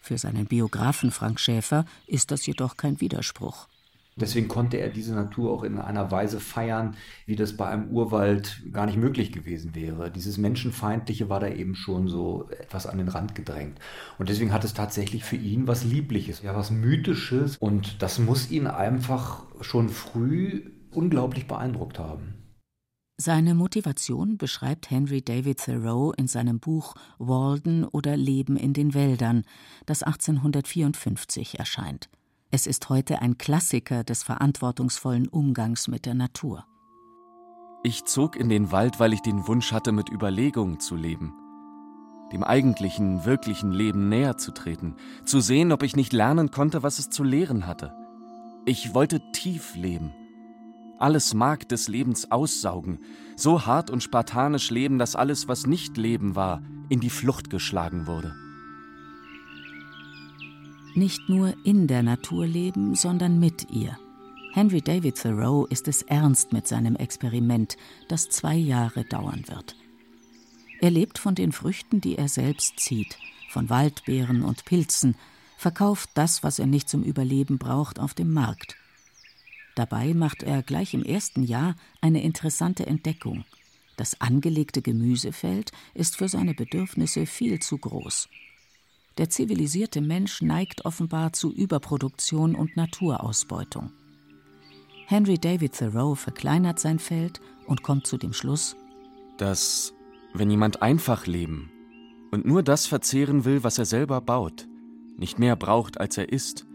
Für 0.02 0.18
seinen 0.18 0.48
Biografen 0.48 1.12
Frank 1.12 1.40
Schäfer 1.40 1.86
ist 2.06 2.32
das 2.32 2.46
jedoch 2.46 2.76
kein 2.76 3.00
Widerspruch. 3.00 3.68
Deswegen 4.18 4.50
konnte 4.50 4.78
er 4.78 4.90
diese 4.90 5.16
Natur 5.16 5.52
auch 5.52 5.64
in 5.64 5.78
einer 5.78 6.12
Weise 6.12 6.40
feiern, 6.42 6.96
wie 7.26 7.38
das 7.38 7.56
bei 7.56 7.68
einem 7.68 7.90
Urwald 7.90 8.62
gar 8.74 8.86
nicht 8.86 8.98
möglich 8.98 9.32
gewesen 9.32 9.74
wäre. 9.74 10.12
Dieses 10.12 10.38
Menschenfeindliche 10.38 11.30
war 11.30 11.40
da 11.40 11.48
eben 11.48 11.76
schon 11.76 12.10
so 12.10 12.50
etwas 12.50 12.88
an 12.88 12.98
den 12.98 13.08
Rand 13.08 13.36
gedrängt. 13.36 13.80
Und 14.20 14.28
deswegen 14.28 14.52
hat 14.52 14.66
es 14.66 14.74
tatsächlich 14.74 15.24
für 15.24 15.38
ihn 15.38 15.66
was 15.66 15.86
Liebliches, 15.86 16.42
ja, 16.42 16.56
was 16.56 16.72
Mythisches. 16.72 17.58
Und 17.58 18.02
das 18.02 18.20
muss 18.20 18.52
ihn 18.52 18.68
einfach 18.68 19.44
schon 19.62 19.88
früh 19.88 20.64
unglaublich 20.92 21.48
beeindruckt 21.48 21.98
haben. 21.98 22.36
Seine 23.18 23.54
Motivation 23.54 24.38
beschreibt 24.38 24.90
Henry 24.90 25.22
David 25.22 25.64
Thoreau 25.64 26.12
in 26.12 26.28
seinem 26.28 26.60
Buch 26.60 26.96
Walden 27.20 27.86
oder 27.86 28.18
Leben 28.18 28.58
in 28.58 28.74
den 28.74 28.94
Wäldern, 28.94 29.44
das 29.86 30.04
1854 30.04 31.60
erscheint. 31.60 32.10
Es 32.54 32.68
ist 32.68 32.90
heute 32.90 33.22
ein 33.22 33.38
Klassiker 33.38 34.04
des 34.04 34.24
verantwortungsvollen 34.24 35.30
Umgangs 35.30 35.88
mit 35.88 36.06
der 36.06 36.16
Natur. 36.16 36.66
Ich 37.82 38.04
zog 38.04 38.36
in 38.36 38.50
den 38.50 38.74
Wald, 38.74 39.00
weil 39.00 39.14
ich 39.14 39.22
den 39.22 39.48
Wunsch 39.48 39.72
hatte, 39.72 39.94
mit 39.94 40.10
Überlegung 40.10 40.82
zu 40.82 40.98
leben, 40.98 41.34
dem 42.34 42.44
eigentlichen, 42.44 43.24
wirklichen 43.24 43.72
Leben 43.72 44.10
näher 44.10 44.36
zu 44.36 44.52
treten, 44.52 44.98
zu 45.24 45.40
sehen, 45.40 45.72
ob 45.72 45.82
ich 45.82 45.96
nicht 45.96 46.12
lernen 46.12 46.52
konnte, 46.52 46.84
was 46.84 47.00
es 47.00 47.10
zu 47.10 47.24
lehren 47.24 47.68
hatte. 47.68 47.96
Ich 48.66 48.94
wollte 48.94 49.32
tief 49.32 49.78
leben, 49.78 50.12
alles 51.00 51.34
Mark 51.34 51.70
des 51.70 51.88
Lebens 51.88 52.32
aussaugen, 52.32 53.00
so 53.38 53.66
hart 53.66 53.90
und 53.90 54.04
spartanisch 54.04 54.72
leben, 54.72 55.00
dass 55.00 55.16
alles, 55.16 55.48
was 55.48 55.68
nicht 55.68 55.96
Leben 55.96 56.36
war, 56.36 56.62
in 56.90 57.00
die 57.00 57.10
Flucht 57.10 57.50
geschlagen 57.50 58.08
wurde 58.08 58.36
nicht 60.96 61.30
nur 61.30 61.56
in 61.66 61.88
der 61.88 62.04
Natur 62.04 62.46
leben, 62.46 62.96
sondern 62.96 63.40
mit 63.40 63.72
ihr. 63.72 63.98
Henry 64.54 64.82
David 64.82 65.22
Thoreau 65.22 65.66
ist 65.66 65.88
es 65.88 66.02
ernst 66.02 66.52
mit 66.52 66.68
seinem 66.68 66.96
Experiment, 66.96 67.78
das 68.10 68.30
zwei 68.30 68.56
Jahre 68.56 69.06
dauern 69.06 69.46
wird. 69.48 69.76
Er 70.82 70.92
lebt 70.92 71.20
von 71.20 71.36
den 71.36 71.52
Früchten, 71.52 72.02
die 72.02 72.18
er 72.18 72.28
selbst 72.28 72.80
zieht, 72.80 73.18
von 73.50 73.70
Waldbeeren 73.70 74.44
und 74.44 74.66
Pilzen, 74.66 75.16
verkauft 75.58 76.10
das, 76.16 76.44
was 76.44 76.60
er 76.60 76.66
nicht 76.66 76.90
zum 76.90 77.04
Überleben 77.04 77.60
braucht, 77.60 78.00
auf 78.00 78.14
dem 78.14 78.34
Markt. 78.34 78.76
Dabei 79.76 80.14
macht 80.14 80.44
er 80.44 80.64
gleich 80.64 80.94
im 80.94 81.04
ersten 81.04 81.44
Jahr 81.44 81.76
eine 82.02 82.22
interessante 82.24 82.86
Entdeckung. 82.86 83.46
Das 83.96 84.20
angelegte 84.20 84.82
Gemüsefeld 84.82 85.72
ist 85.94 86.18
für 86.18 86.28
seine 86.28 86.54
Bedürfnisse 86.54 87.26
viel 87.26 87.60
zu 87.60 87.78
groß. 87.78 88.28
Der 89.18 89.30
zivilisierte 89.30 90.02
Mensch 90.02 90.42
neigt 90.42 90.86
offenbar 90.86 91.34
zu 91.34 91.52
Überproduktion 91.52 92.56
und 92.56 92.78
Naturausbeutung. 92.78 93.92
Henry 95.08 95.38
David 95.38 95.78
Thoreau 95.78 96.16
verkleinert 96.16 96.80
sein 96.80 96.98
Feld 96.98 97.42
und 97.68 97.84
kommt 97.84 98.08
zu 98.08 98.18
dem 98.18 98.32
Schluss, 98.32 98.78
dass, 99.38 99.94
wenn 100.34 100.50
jemand 100.50 100.82
einfach 100.82 101.28
leben 101.28 101.70
und 102.32 102.46
nur 102.46 102.64
das 102.64 102.88
verzehren 102.88 103.44
will, 103.44 103.64
was 103.64 103.78
er 103.78 103.86
selber 103.86 104.22
baut, 104.22 104.68
nicht 105.18 105.38
mehr 105.38 105.56
braucht, 105.56 106.00
als 106.00 106.18
er 106.18 106.32
isst, 106.32 106.66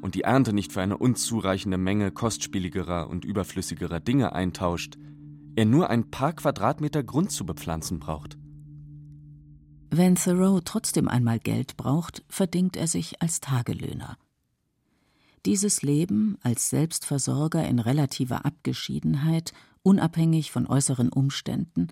und 0.00 0.14
die 0.14 0.22
Ernte 0.22 0.52
nicht 0.52 0.72
für 0.72 0.82
eine 0.82 0.96
unzureichende 0.98 1.78
Menge 1.78 2.10
kostspieligerer 2.10 3.08
und 3.08 3.24
überflüssigerer 3.24 4.00
Dinge 4.00 4.32
eintauscht, 4.32 4.98
er 5.54 5.66
nur 5.66 5.90
ein 5.90 6.10
paar 6.10 6.32
Quadratmeter 6.32 7.02
Grund 7.02 7.30
zu 7.30 7.46
bepflanzen 7.46 8.00
braucht. 8.00 8.38
Wenn 9.94 10.14
Thoreau 10.14 10.60
trotzdem 10.60 11.06
einmal 11.06 11.38
Geld 11.38 11.76
braucht, 11.76 12.24
verdingt 12.30 12.78
er 12.78 12.86
sich 12.86 13.20
als 13.20 13.42
Tagelöhner. 13.42 14.16
Dieses 15.44 15.82
Leben 15.82 16.38
als 16.40 16.70
Selbstversorger 16.70 17.68
in 17.68 17.78
relativer 17.78 18.46
Abgeschiedenheit, 18.46 19.52
unabhängig 19.82 20.50
von 20.50 20.66
äußeren 20.66 21.10
Umständen, 21.10 21.88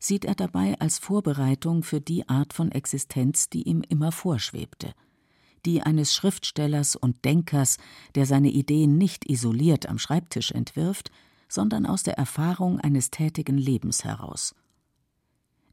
sieht 0.00 0.24
er 0.24 0.34
dabei 0.34 0.74
als 0.80 0.98
Vorbereitung 0.98 1.84
für 1.84 2.00
die 2.00 2.28
Art 2.28 2.52
von 2.52 2.72
Existenz, 2.72 3.48
die 3.48 3.62
ihm 3.62 3.82
immer 3.88 4.10
vorschwebte, 4.10 4.92
die 5.64 5.82
eines 5.82 6.12
Schriftstellers 6.12 6.96
und 6.96 7.24
Denkers, 7.24 7.76
der 8.16 8.26
seine 8.26 8.50
Ideen 8.50 8.98
nicht 8.98 9.24
isoliert 9.30 9.88
am 9.88 10.00
Schreibtisch 10.00 10.50
entwirft, 10.50 11.12
sondern 11.48 11.86
aus 11.86 12.02
der 12.02 12.18
Erfahrung 12.18 12.80
eines 12.80 13.12
tätigen 13.12 13.56
Lebens 13.56 14.02
heraus. 14.02 14.56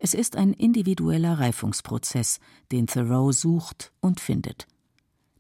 Es 0.06 0.14
ist 0.14 0.36
ein 0.36 0.52
individueller 0.52 1.40
Reifungsprozess, 1.40 2.42
den 2.74 2.88
Thoreau 2.88 3.32
sucht 3.32 3.94
und 4.02 4.20
findet. 4.20 4.68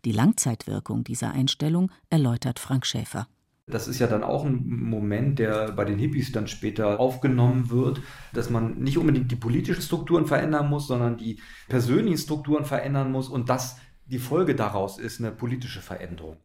Die 0.05 0.13
Langzeitwirkung 0.13 1.03
dieser 1.03 1.34
Einstellung 1.34 1.91
erläutert 2.10 2.60
Frank 2.60 2.86
Schäfer. 2.86 3.27
Das 3.65 3.89
ist 3.89 4.00
ja 4.00 4.08
dann 4.08 4.24
auch 4.24 4.46
ein 4.46 4.65
Moment, 4.65 5.39
der 5.39 5.74
bei 5.74 5.84
den 5.84 6.00
Hippies 6.00 6.32
dann 6.32 6.48
später 6.48 7.01
aufgenommen 7.01 7.72
wird, 7.72 8.00
dass 8.32 8.50
man 8.50 8.79
nicht 8.79 8.98
unbedingt 8.98 9.29
die 9.29 9.36
politischen 9.36 9.82
Strukturen 9.82 10.27
verändern 10.27 10.70
muss, 10.70 10.88
sondern 10.88 11.17
die 11.17 11.41
persönlichen 11.67 12.17
Strukturen 12.17 12.63
verändern 12.63 13.12
muss 13.12 13.27
und 13.27 13.50
dass 13.50 13.75
die 14.05 14.17
Folge 14.17 14.55
daraus 14.55 14.98
ist 14.98 15.20
eine 15.20 15.34
politische 15.34 15.82
Veränderung. 15.82 16.38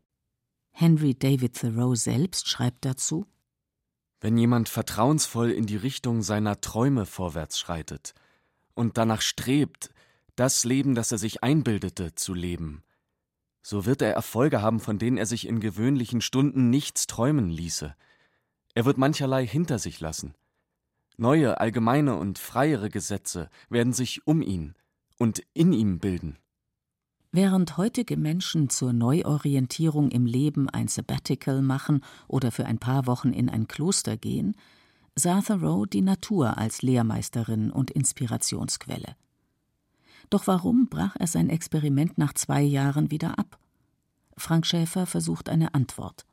Henry 0.72 1.14
David 1.14 1.56
Thoreau 1.56 1.94
selbst 1.94 2.48
schreibt 2.48 2.84
dazu 2.84 3.26
wenn 4.20 4.36
jemand 4.36 4.68
vertrauensvoll 4.68 5.50
in 5.50 5.66
die 5.66 5.76
Richtung 5.76 6.22
seiner 6.22 6.60
Träume 6.60 7.06
vorwärts 7.06 7.58
schreitet 7.58 8.14
und 8.74 8.98
danach 8.98 9.20
strebt, 9.20 9.90
das 10.36 10.64
Leben, 10.64 10.94
das 10.94 11.12
er 11.12 11.18
sich 11.18 11.42
einbildete, 11.42 12.14
zu 12.14 12.34
leben, 12.34 12.82
so 13.62 13.84
wird 13.84 14.02
er 14.02 14.14
Erfolge 14.14 14.62
haben, 14.62 14.80
von 14.80 14.98
denen 14.98 15.18
er 15.18 15.26
sich 15.26 15.46
in 15.46 15.60
gewöhnlichen 15.60 16.20
Stunden 16.20 16.70
nichts 16.70 17.06
träumen 17.06 17.50
ließe. 17.50 17.94
Er 18.74 18.84
wird 18.84 18.96
mancherlei 18.96 19.46
hinter 19.46 19.78
sich 19.78 20.00
lassen. 20.00 20.34
Neue, 21.18 21.60
allgemeine 21.60 22.16
und 22.16 22.38
freiere 22.38 22.88
Gesetze 22.88 23.50
werden 23.68 23.92
sich 23.92 24.26
um 24.26 24.40
ihn 24.40 24.74
und 25.18 25.42
in 25.52 25.72
ihm 25.72 25.98
bilden. 25.98 26.38
Während 27.30 27.76
heutige 27.76 28.16
Menschen 28.16 28.70
zur 28.70 28.94
Neuorientierung 28.94 30.10
im 30.10 30.24
Leben 30.24 30.70
ein 30.70 30.88
Sabbatical 30.88 31.60
machen 31.60 32.02
oder 32.26 32.50
für 32.50 32.64
ein 32.64 32.78
paar 32.78 33.06
Wochen 33.06 33.32
in 33.34 33.50
ein 33.50 33.68
Kloster 33.68 34.16
gehen, 34.16 34.56
sah 35.14 35.42
Thoreau 35.42 35.84
die 35.84 36.00
Natur 36.00 36.56
als 36.56 36.80
Lehrmeisterin 36.80 37.70
und 37.70 37.90
Inspirationsquelle. 37.90 39.14
Doch 40.30 40.46
warum 40.46 40.88
brach 40.88 41.16
er 41.18 41.26
sein 41.26 41.50
Experiment 41.50 42.16
nach 42.16 42.32
zwei 42.32 42.62
Jahren 42.62 43.10
wieder 43.10 43.38
ab? 43.38 43.58
Frank 44.38 44.64
Schäfer 44.66 45.04
versucht 45.04 45.50
eine 45.50 45.74
Antwort. 45.74 46.24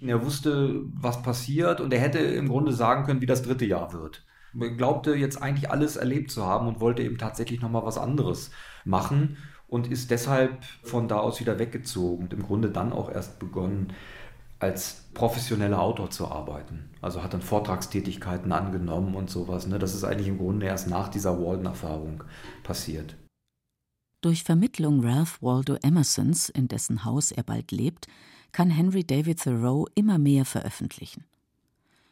Er 0.00 0.24
wusste, 0.24 0.82
was 0.94 1.22
passiert 1.22 1.80
und 1.80 1.92
er 1.92 2.00
hätte 2.00 2.20
im 2.20 2.48
Grunde 2.48 2.72
sagen 2.72 3.04
können, 3.04 3.20
wie 3.20 3.26
das 3.26 3.42
dritte 3.42 3.66
Jahr 3.66 3.92
wird. 3.92 4.24
Er 4.58 4.70
glaubte 4.70 5.14
jetzt 5.14 5.42
eigentlich 5.42 5.70
alles 5.70 5.96
erlebt 5.96 6.30
zu 6.30 6.46
haben 6.46 6.68
und 6.68 6.80
wollte 6.80 7.02
eben 7.02 7.18
tatsächlich 7.18 7.60
nochmal 7.60 7.84
was 7.84 7.98
anderes 7.98 8.50
machen 8.84 9.36
und 9.68 9.86
ist 9.86 10.10
deshalb 10.10 10.64
von 10.82 11.08
da 11.08 11.18
aus 11.18 11.40
wieder 11.40 11.58
weggezogen 11.58 12.24
und 12.24 12.32
im 12.32 12.42
Grunde 12.42 12.70
dann 12.70 12.92
auch 12.92 13.10
erst 13.10 13.38
begonnen, 13.38 13.92
als 14.58 15.04
professioneller 15.14 15.80
Autor 15.80 16.10
zu 16.10 16.26
arbeiten. 16.26 16.90
Also 17.00 17.22
hat 17.22 17.32
dann 17.32 17.42
Vortragstätigkeiten 17.42 18.50
angenommen 18.50 19.14
und 19.14 19.30
sowas. 19.30 19.66
Ne? 19.66 19.78
Das 19.78 19.94
ist 19.94 20.04
eigentlich 20.04 20.28
im 20.28 20.38
Grunde 20.38 20.66
erst 20.66 20.88
nach 20.88 21.08
dieser 21.08 21.40
Walden-Erfahrung 21.40 22.24
passiert. 22.64 23.14
Durch 24.20 24.42
Vermittlung 24.42 25.04
Ralph 25.04 25.40
Waldo 25.42 25.76
Emersons, 25.80 26.48
in 26.48 26.66
dessen 26.66 27.04
Haus 27.04 27.30
er 27.30 27.44
bald 27.44 27.70
lebt, 27.70 28.08
kann 28.50 28.70
Henry 28.70 29.04
David 29.04 29.40
Thoreau 29.40 29.86
immer 29.94 30.18
mehr 30.18 30.44
veröffentlichen. 30.44 31.24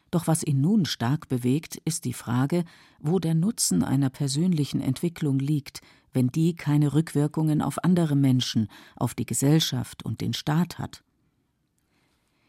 Doch 0.09 0.27
was 0.27 0.43
ihn 0.43 0.61
nun 0.61 0.85
stark 0.85 1.27
bewegt, 1.27 1.75
ist 1.83 2.05
die 2.05 2.13
Frage, 2.13 2.63
wo 2.99 3.19
der 3.19 3.33
Nutzen 3.33 3.83
einer 3.83 4.09
persönlichen 4.09 4.79
Entwicklung 4.79 5.37
liegt, 5.39 5.81
wenn 6.17 6.29
die 6.29 6.55
keine 6.55 6.95
Rückwirkungen 6.95 7.61
auf 7.61 7.83
andere 7.83 8.15
Menschen, 8.15 8.69
auf 8.95 9.13
die 9.13 9.27
Gesellschaft 9.27 10.03
und 10.03 10.19
den 10.19 10.33
Staat 10.33 10.79
hat. 10.79 11.03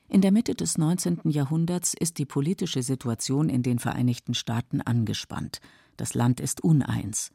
In 0.08 0.22
der 0.22 0.32
Mitte 0.32 0.54
des 0.54 0.78
19. 0.78 1.20
Jahrhunderts 1.24 1.92
ist 1.92 2.16
die 2.16 2.24
politische 2.24 2.82
Situation 2.82 3.50
in 3.50 3.62
den 3.62 3.78
Vereinigten 3.78 4.32
Staaten 4.32 4.80
angespannt. 4.80 5.60
Das 5.98 6.14
Land 6.14 6.40
ist 6.40 6.64
uneins. 6.64 7.30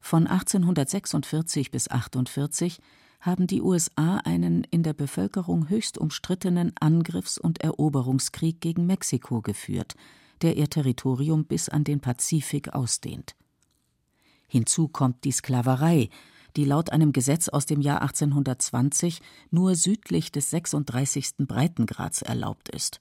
Von 0.00 0.26
1846 0.26 1.70
bis 1.70 1.86
1848 1.86 2.80
haben 3.20 3.46
die 3.46 3.62
USA 3.62 4.16
einen 4.16 4.64
in 4.64 4.82
der 4.82 4.94
Bevölkerung 4.94 5.68
höchst 5.68 5.96
umstrittenen 5.96 6.72
Angriffs- 6.80 7.38
und 7.38 7.60
Eroberungskrieg 7.60 8.60
gegen 8.60 8.84
Mexiko 8.86 9.42
geführt, 9.42 9.94
der 10.42 10.56
ihr 10.56 10.68
Territorium 10.68 11.44
bis 11.44 11.68
an 11.68 11.84
den 11.84 12.00
Pazifik 12.00 12.74
ausdehnt. 12.74 13.36
Hinzu 14.48 14.88
kommt 14.88 15.24
die 15.24 15.32
Sklaverei, 15.32 16.08
die 16.56 16.64
laut 16.64 16.90
einem 16.90 17.12
Gesetz 17.12 17.48
aus 17.48 17.66
dem 17.66 17.80
Jahr 17.80 18.00
1820 18.02 19.20
nur 19.50 19.74
südlich 19.74 20.32
des 20.32 20.50
36. 20.50 21.34
Breitengrads 21.46 22.22
erlaubt 22.22 22.68
ist. 22.70 23.00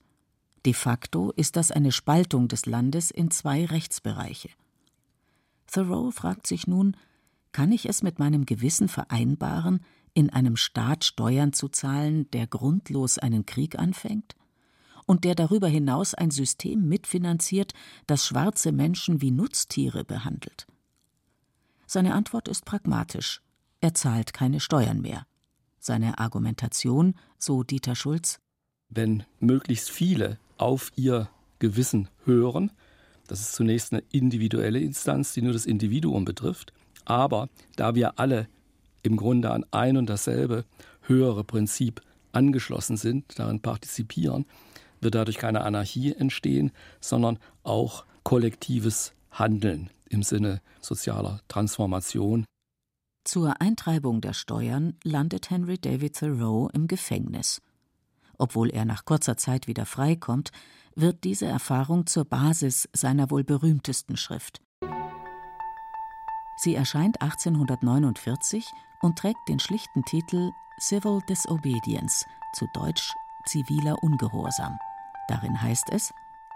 De 0.65 0.73
facto 0.73 1.31
ist 1.31 1.55
das 1.55 1.71
eine 1.71 1.91
Spaltung 1.91 2.47
des 2.47 2.65
Landes 2.65 3.11
in 3.11 3.31
zwei 3.31 3.65
Rechtsbereiche. 3.65 4.49
Thoreau 5.71 6.11
fragt 6.11 6.47
sich 6.47 6.67
nun, 6.67 6.97
kann 7.51 7.71
ich 7.71 7.87
es 7.87 8.03
mit 8.03 8.19
meinem 8.19 8.45
Gewissen 8.45 8.89
vereinbaren, 8.89 9.79
in 10.13 10.29
einem 10.29 10.57
Staat 10.57 11.03
Steuern 11.03 11.53
zu 11.53 11.67
zahlen, 11.69 12.29
der 12.31 12.47
grundlos 12.47 13.17
einen 13.17 13.45
Krieg 13.45 13.77
anfängt? 13.77 14.35
Und 15.05 15.23
der 15.23 15.35
darüber 15.35 15.67
hinaus 15.67 16.13
ein 16.15 16.31
System 16.31 16.87
mitfinanziert, 16.87 17.73
das 18.07 18.25
schwarze 18.25 18.71
Menschen 18.71 19.21
wie 19.21 19.31
Nutztiere 19.31 20.03
behandelt? 20.03 20.65
Seine 21.95 22.13
Antwort 22.13 22.49
ist 22.49 22.65
pragmatisch. 22.65 23.41
Er 23.79 23.93
zahlt 23.93 24.33
keine 24.33 24.59
Steuern 24.59 24.99
mehr. 24.99 25.25
Seine 25.79 26.19
Argumentation, 26.19 27.15
so 27.37 27.63
Dieter 27.63 27.95
Schulz, 27.95 28.41
wenn 28.89 29.23
möglichst 29.39 29.89
viele 29.91 30.37
auf 30.57 30.91
ihr 30.97 31.29
Gewissen 31.59 32.09
hören, 32.25 32.73
das 33.27 33.39
ist 33.39 33.53
zunächst 33.53 33.93
eine 33.93 34.03
individuelle 34.11 34.81
Instanz, 34.81 35.31
die 35.31 35.41
nur 35.41 35.53
das 35.53 35.65
Individuum 35.65 36.25
betrifft, 36.25 36.73
aber 37.05 37.47
da 37.77 37.95
wir 37.95 38.19
alle 38.19 38.49
im 39.01 39.15
Grunde 39.15 39.51
an 39.51 39.65
ein 39.71 39.95
und 39.95 40.09
dasselbe 40.09 40.65
höhere 41.03 41.45
Prinzip 41.45 42.01
angeschlossen 42.33 42.97
sind, 42.97 43.39
daran 43.39 43.61
partizipieren, 43.61 44.45
wird 44.99 45.15
dadurch 45.15 45.37
keine 45.37 45.61
Anarchie 45.61 46.13
entstehen, 46.13 46.73
sondern 46.99 47.39
auch 47.63 48.03
kollektives 48.23 49.13
Handeln 49.31 49.89
im 50.09 50.23
Sinne 50.23 50.61
sozialer 50.81 51.41
Transformation. 51.47 52.45
Zur 53.23 53.59
Eintreibung 53.59 54.21
der 54.21 54.33
Steuern 54.33 54.97
landet 55.03 55.49
Henry 55.49 55.79
David 55.79 56.17
Thoreau 56.17 56.69
im 56.73 56.87
Gefängnis. 56.87 57.61
Obwohl 58.37 58.69
er 58.69 58.85
nach 58.85 59.05
kurzer 59.05 59.37
Zeit 59.37 59.67
wieder 59.67 59.85
freikommt, 59.85 60.51
wird 60.95 61.23
diese 61.23 61.45
Erfahrung 61.45 62.05
zur 62.05 62.25
Basis 62.25 62.87
seiner 62.93 63.31
wohl 63.31 63.43
berühmtesten 63.43 64.17
Schrift. 64.17 64.61
Sie 66.57 66.75
erscheint 66.75 67.21
1849 67.21 68.65
und 69.01 69.17
trägt 69.17 69.39
den 69.49 69.59
schlichten 69.59 70.03
Titel 70.03 70.51
Civil 70.79 71.19
Disobedience, 71.27 72.25
zu 72.53 72.65
Deutsch 72.73 73.13
ziviler 73.45 74.01
Ungehorsam. 74.01 74.77
Darin 75.27 75.61
heißt 75.61 75.89
es: 75.89 76.13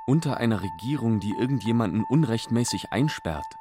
Unter 0.09 0.37
einer 0.37 0.63
Regierung, 0.63 1.19
die 1.19 1.35
irgendjemanden 1.37 2.03
unrechtmäßig 2.03 2.91
einsperrt, 2.91 3.59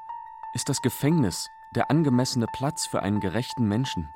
ist 0.55 0.71
das 0.71 0.81
Gefängnis 0.81 1.51
der 1.75 1.91
angemessene 1.91 2.47
Platz 2.47 2.87
für 2.87 3.03
einen 3.03 3.21
gerechten 3.21 3.69
Menschen. 3.69 4.09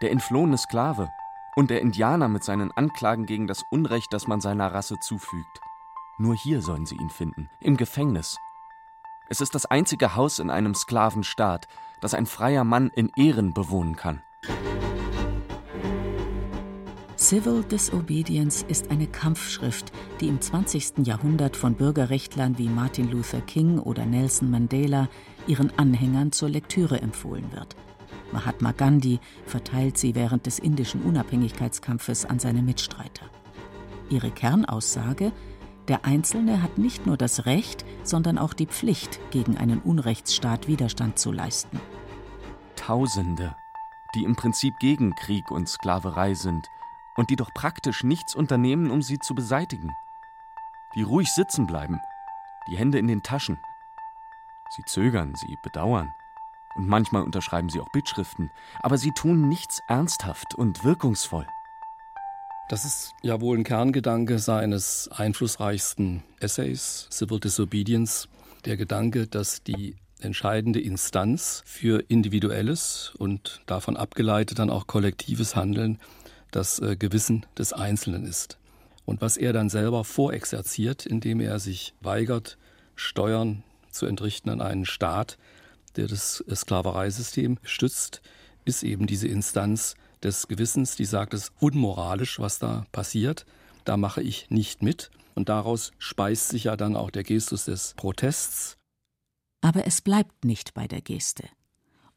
Der 0.00 0.10
entflohene 0.10 0.56
Sklave 0.56 1.10
und 1.54 1.68
der 1.68 1.82
Indianer 1.82 2.28
mit 2.28 2.44
seinen 2.44 2.72
Anklagen 2.72 3.26
gegen 3.26 3.46
das 3.46 3.62
Unrecht, 3.70 4.14
das 4.14 4.26
man 4.26 4.40
seiner 4.40 4.72
Rasse 4.72 4.98
zufügt. 5.00 5.60
Nur 6.16 6.34
hier 6.34 6.62
sollen 6.62 6.86
sie 6.86 6.96
ihn 6.96 7.10
finden, 7.10 7.50
im 7.60 7.76
Gefängnis. 7.76 8.38
Es 9.28 9.42
ist 9.42 9.54
das 9.54 9.66
einzige 9.66 10.16
Haus 10.16 10.38
in 10.38 10.48
einem 10.48 10.74
Sklavenstaat, 10.74 11.68
das 12.00 12.14
ein 12.14 12.24
freier 12.24 12.64
Mann 12.64 12.88
in 12.88 13.10
Ehren 13.16 13.52
bewohnen 13.52 13.96
kann. 13.96 14.22
Civil 17.24 17.64
Disobedience 17.64 18.66
ist 18.68 18.90
eine 18.90 19.06
Kampfschrift, 19.06 19.92
die 20.20 20.28
im 20.28 20.42
20. 20.42 21.06
Jahrhundert 21.06 21.56
von 21.56 21.74
Bürgerrechtlern 21.74 22.58
wie 22.58 22.68
Martin 22.68 23.10
Luther 23.10 23.40
King 23.40 23.78
oder 23.78 24.04
Nelson 24.04 24.50
Mandela 24.50 25.08
ihren 25.46 25.72
Anhängern 25.78 26.32
zur 26.32 26.50
Lektüre 26.50 27.00
empfohlen 27.00 27.50
wird. 27.52 27.76
Mahatma 28.30 28.72
Gandhi 28.72 29.20
verteilt 29.46 29.96
sie 29.96 30.14
während 30.14 30.44
des 30.44 30.58
indischen 30.58 31.00
Unabhängigkeitskampfes 31.00 32.26
an 32.26 32.40
seine 32.40 32.60
Mitstreiter. 32.60 33.24
Ihre 34.10 34.30
Kernaussage 34.30 35.32
der 35.88 36.04
Einzelne 36.04 36.60
hat 36.60 36.76
nicht 36.76 37.06
nur 37.06 37.16
das 37.16 37.46
Recht, 37.46 37.86
sondern 38.02 38.36
auch 38.36 38.52
die 38.52 38.66
Pflicht, 38.66 39.18
gegen 39.30 39.56
einen 39.56 39.80
Unrechtsstaat 39.80 40.68
Widerstand 40.68 41.18
zu 41.18 41.32
leisten. 41.32 41.80
Tausende, 42.76 43.56
die 44.14 44.24
im 44.24 44.36
Prinzip 44.36 44.74
gegen 44.78 45.14
Krieg 45.14 45.50
und 45.50 45.70
Sklaverei 45.70 46.34
sind 46.34 46.68
und 47.16 47.30
die 47.30 47.36
doch 47.36 47.52
praktisch 47.54 48.04
nichts 48.04 48.34
unternehmen, 48.34 48.90
um 48.90 49.02
sie 49.02 49.18
zu 49.18 49.34
beseitigen. 49.34 49.90
Die 50.96 51.02
ruhig 51.02 51.28
sitzen 51.32 51.66
bleiben, 51.66 52.00
die 52.68 52.76
Hände 52.76 52.98
in 52.98 53.08
den 53.08 53.22
Taschen, 53.22 53.58
Sie 54.76 54.82
zögern, 54.84 55.34
sie 55.36 55.56
bedauern. 55.62 56.12
Und 56.74 56.88
manchmal 56.88 57.22
unterschreiben 57.22 57.68
sie 57.68 57.80
auch 57.80 57.92
Bittschriften, 57.92 58.50
aber 58.82 58.98
sie 58.98 59.12
tun 59.12 59.48
nichts 59.48 59.80
ernsthaft 59.88 60.56
und 60.56 60.82
wirkungsvoll. 60.82 61.46
Das 62.68 62.84
ist 62.84 63.12
ja 63.22 63.40
wohl 63.40 63.56
ein 63.56 63.64
Kerngedanke 63.64 64.38
seines 64.38 65.08
einflussreichsten 65.12 66.24
Essays, 66.40 67.08
Civil 67.12 67.38
Disobedience, 67.38 68.28
der 68.64 68.76
Gedanke, 68.76 69.28
dass 69.28 69.62
die 69.62 69.96
entscheidende 70.18 70.80
Instanz 70.80 71.62
für 71.66 72.02
individuelles 72.08 73.12
und 73.18 73.60
davon 73.66 73.96
abgeleitet 73.96 74.58
dann 74.58 74.70
auch 74.70 74.86
kollektives 74.86 75.54
Handeln 75.54 76.00
das 76.54 76.78
äh, 76.78 76.96
Gewissen 76.96 77.46
des 77.58 77.72
Einzelnen 77.72 78.24
ist. 78.24 78.58
Und 79.04 79.20
was 79.20 79.36
er 79.36 79.52
dann 79.52 79.68
selber 79.68 80.04
vorexerziert, 80.04 81.04
indem 81.04 81.40
er 81.40 81.58
sich 81.58 81.94
weigert, 82.00 82.56
Steuern 82.96 83.62
zu 83.90 84.06
entrichten 84.06 84.50
an 84.50 84.60
einen 84.60 84.86
Staat, 84.86 85.36
der 85.96 86.06
das 86.06 86.44
Sklavereisystem 86.52 87.58
stützt, 87.62 88.22
ist 88.64 88.82
eben 88.82 89.06
diese 89.06 89.28
Instanz 89.28 89.94
des 90.22 90.48
Gewissens, 90.48 90.96
die 90.96 91.04
sagt, 91.04 91.34
es 91.34 91.44
ist 91.44 91.52
unmoralisch, 91.60 92.40
was 92.40 92.58
da 92.58 92.86
passiert, 92.92 93.44
da 93.84 93.96
mache 93.96 94.22
ich 94.22 94.48
nicht 94.50 94.82
mit. 94.82 95.10
Und 95.34 95.48
daraus 95.48 95.92
speist 95.98 96.48
sich 96.48 96.64
ja 96.64 96.76
dann 96.76 96.96
auch 96.96 97.10
der 97.10 97.24
Gestus 97.24 97.64
des 97.64 97.94
Protests. 97.96 98.76
Aber 99.60 99.86
es 99.86 100.00
bleibt 100.00 100.44
nicht 100.44 100.74
bei 100.74 100.86
der 100.86 101.00
Geste. 101.00 101.44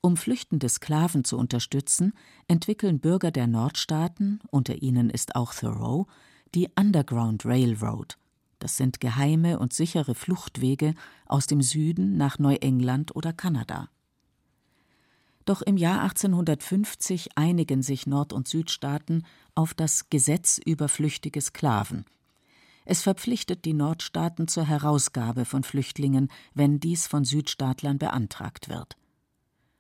Um 0.08 0.16
flüchtende 0.16 0.70
Sklaven 0.70 1.26
zu 1.26 1.38
unterstützen, 1.38 2.14
entwickeln 2.48 3.02
Bürger 3.02 3.30
der 3.30 3.46
Nordstaaten, 3.46 4.40
unter 4.52 4.82
ihnen 4.82 5.10
ist 5.10 5.36
auch 5.36 5.54
Thoreau, 5.54 6.08
die 6.56 6.70
Underground 6.80 7.46
Railroad, 7.46 8.18
das 8.60 8.78
sind 8.78 9.02
geheime 9.02 9.60
und 9.60 9.74
sichere 9.74 10.16
Fluchtwege 10.16 10.94
aus 11.26 11.46
dem 11.46 11.62
Süden 11.62 12.16
nach 12.16 12.40
Neuengland 12.40 13.18
oder 13.18 13.34
Kanada. 13.34 13.90
Doch 15.44 15.62
im 15.62 15.76
Jahr 15.76 16.00
1850 16.04 17.38
einigen 17.38 17.82
sich 17.82 18.08
Nord- 18.08 18.32
und 18.32 18.48
Südstaaten 18.48 19.26
auf 19.56 19.74
das 19.74 20.10
Gesetz 20.10 20.58
über 20.58 20.88
flüchtige 20.88 21.42
Sklaven. 21.42 22.06
Es 22.86 23.02
verpflichtet 23.02 23.66
die 23.66 23.74
Nordstaaten 23.74 24.48
zur 24.48 24.64
Herausgabe 24.64 25.44
von 25.44 25.64
Flüchtlingen, 25.64 26.30
wenn 26.54 26.80
dies 26.80 27.08
von 27.08 27.26
Südstaatlern 27.26 27.98
beantragt 27.98 28.70
wird. 28.70 28.96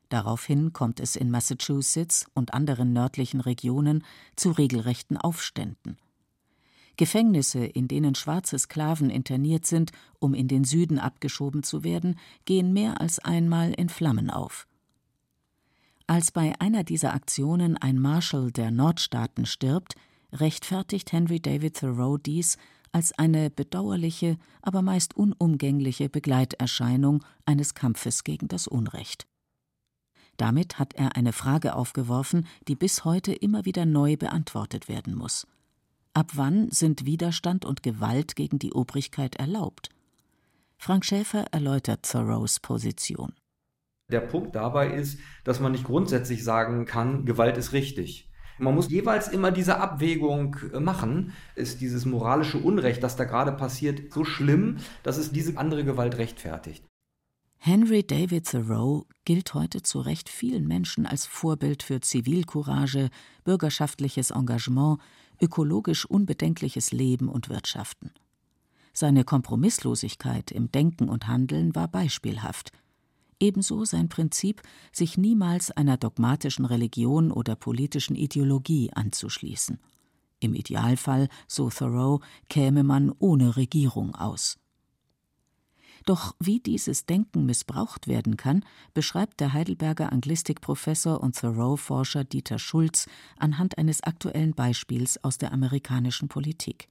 Daraufhin 0.09 0.71
kommt 0.73 0.99
es 0.99 1.15
in 1.15 1.29
Massachusetts 1.29 2.27
und 2.33 2.53
anderen 2.53 2.93
nördlichen 2.93 3.41
Regionen 3.41 4.03
zu 4.35 4.51
regelrechten 4.51 5.17
Aufständen. 5.17 5.97
Gefängnisse, 6.95 7.63
in 7.63 7.87
denen 7.87 8.15
schwarze 8.15 8.57
Sklaven 8.57 9.09
interniert 9.09 9.65
sind, 9.65 9.91
um 10.19 10.33
in 10.33 10.47
den 10.47 10.63
Süden 10.63 10.97
abgeschoben 10.97 11.61
zu 11.61 11.83
werden, 11.83 12.17
gehen 12.45 12.73
mehr 12.73 12.99
als 12.99 13.19
einmal 13.19 13.71
in 13.73 13.89
Flammen 13.89 14.29
auf. 14.29 14.67
Als 16.07 16.31
bei 16.31 16.59
einer 16.59 16.83
dieser 16.83 17.13
Aktionen 17.13 17.77
ein 17.77 17.99
Marshal 17.99 18.51
der 18.51 18.71
Nordstaaten 18.71 19.45
stirbt, 19.45 19.95
rechtfertigt 20.31 21.11
Henry 21.11 21.39
David 21.39 21.77
Thoreau 21.77 22.17
dies 22.17 22.57
als 22.91 23.11
eine 23.19 23.49
bedauerliche, 23.49 24.37
aber 24.61 24.81
meist 24.81 25.15
unumgängliche 25.15 26.09
Begleiterscheinung 26.09 27.23
eines 27.45 27.73
Kampfes 27.73 28.23
gegen 28.23 28.47
das 28.47 28.67
Unrecht. 28.67 29.27
Damit 30.37 30.79
hat 30.79 30.93
er 30.93 31.15
eine 31.15 31.33
Frage 31.33 31.75
aufgeworfen, 31.75 32.47
die 32.67 32.75
bis 32.75 33.03
heute 33.03 33.33
immer 33.33 33.65
wieder 33.65 33.85
neu 33.85 34.17
beantwortet 34.17 34.87
werden 34.87 35.15
muss. 35.15 35.47
Ab 36.13 36.31
wann 36.33 36.69
sind 36.71 37.05
Widerstand 37.05 37.65
und 37.65 37.83
Gewalt 37.83 38.35
gegen 38.35 38.59
die 38.59 38.73
Obrigkeit 38.73 39.35
erlaubt? 39.35 39.89
Frank 40.77 41.05
Schäfer 41.05 41.45
erläutert 41.51 42.09
Thoreaus 42.09 42.59
Position. 42.59 43.33
Der 44.09 44.21
Punkt 44.21 44.55
dabei 44.55 44.93
ist, 44.93 45.19
dass 45.43 45.59
man 45.59 45.73
nicht 45.73 45.83
grundsätzlich 45.83 46.43
sagen 46.43 46.85
kann, 46.85 47.25
Gewalt 47.25 47.57
ist 47.57 47.73
richtig. 47.73 48.31
Man 48.59 48.73
muss 48.73 48.89
jeweils 48.89 49.27
immer 49.27 49.51
diese 49.51 49.79
Abwägung 49.79 50.55
äh, 50.73 50.79
machen. 50.79 51.33
Ist 51.55 51.81
dieses 51.81 52.05
moralische 52.05 52.57
Unrecht, 52.57 53.03
das 53.03 53.15
da 53.15 53.25
gerade 53.25 53.51
passiert, 53.51 54.11
so 54.11 54.23
schlimm, 54.23 54.77
dass 55.03 55.17
es 55.17 55.31
diese 55.31 55.57
andere 55.57 55.83
Gewalt 55.83 56.17
rechtfertigt? 56.17 56.83
Henry 57.59 58.03
David 58.03 58.47
Thoreau 58.49 59.07
gilt 59.25 59.53
heute 59.53 59.81
zu 59.81 59.99
Recht 59.99 60.29
vielen 60.29 60.67
Menschen 60.67 61.05
als 61.05 61.25
Vorbild 61.25 61.83
für 61.83 61.99
Zivilcourage, 61.99 63.09
bürgerschaftliches 63.43 64.31
Engagement, 64.31 64.99
ökologisch 65.41 66.05
unbedenkliches 66.05 66.91
Leben 66.91 67.27
und 67.27 67.49
Wirtschaften. 67.49 68.11
Seine 68.93 69.23
Kompromisslosigkeit 69.23 70.51
im 70.51 70.71
Denken 70.71 71.09
und 71.09 71.27
Handeln 71.27 71.75
war 71.75 71.87
beispielhaft. 71.87 72.71
Ebenso 73.39 73.85
sein 73.85 74.09
Prinzip, 74.09 74.61
sich 74.91 75.17
niemals 75.17 75.69
einer 75.69 75.97
dogmatischen 75.97 76.65
Religion 76.65 77.31
oder 77.31 77.55
politischen 77.55 78.15
Ideologie 78.15 78.91
anzuschließen. 78.93 79.79
Im 80.39 80.55
Idealfall, 80.55 81.27
so 81.47 81.69
Thoreau, 81.69 82.21
käme 82.49 82.83
man 82.83 83.11
ohne 83.19 83.55
Regierung 83.55 84.15
aus. 84.15 84.57
Doch 86.07 86.35
wie 86.39 86.61
dieses 86.61 87.05
Denken 87.05 87.45
missbraucht 87.45 88.07
werden 88.07 88.37
kann, 88.37 88.63
beschreibt 88.93 89.41
der 89.41 89.51
Heidelberger 89.51 90.13
Anglistikprofessor 90.13 91.21
und 91.21 91.37
Thoreau-Forscher 91.37 92.23
Dieter 92.23 92.59
Schulz 92.59 93.07
anhand 93.37 93.77
eines 93.77 94.03
aktuellen 94.03 94.53
Beispiels 94.53 95.21
aus 95.21 95.37
der 95.37 95.51
amerikanischen 95.51 96.29
Politik. 96.29 96.87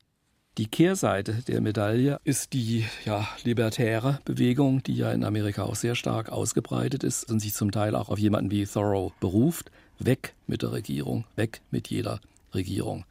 Die 0.59 0.67
Kehrseite 0.67 1.33
der 1.49 1.63
Medaille 1.63 2.21
ist 2.25 2.53
die 2.53 2.85
ja, 3.07 3.27
libertäre 3.43 4.21
Bewegung, 4.27 4.83
die 4.83 4.97
ja 4.97 5.11
in 5.13 5.25
Amerika 5.25 5.63
auch 5.63 5.77
sehr 5.77 5.95
stark 5.95 6.29
ausgebreitet 6.29 7.03
ist 7.03 7.25
und 7.31 7.41
sich 7.41 7.55
zum 7.55 7.71
Teil 7.71 7.95
auch 7.95 8.11
auf 8.11 8.19
jemanden 8.19 8.51
wie 8.51 8.67
Thoreau 8.67 9.15
beruft. 9.19 9.71
Weg 9.99 10.35
mit 10.47 10.61
der 10.61 10.73
Regierung, 10.73 11.25
weg 11.37 11.63
mit 11.71 11.89
jeder 11.89 12.21
Regierung. 12.53 13.07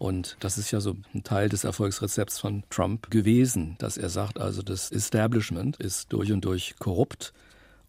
Und 0.00 0.38
das 0.40 0.56
ist 0.56 0.70
ja 0.70 0.80
so 0.80 0.96
ein 1.12 1.24
Teil 1.24 1.50
des 1.50 1.64
Erfolgsrezepts 1.64 2.38
von 2.38 2.62
Trump 2.70 3.10
gewesen, 3.10 3.76
dass 3.80 3.98
er 3.98 4.08
sagt, 4.08 4.40
also 4.40 4.62
das 4.62 4.90
Establishment 4.90 5.76
ist 5.76 6.10
durch 6.10 6.32
und 6.32 6.42
durch 6.42 6.74
korrupt 6.78 7.34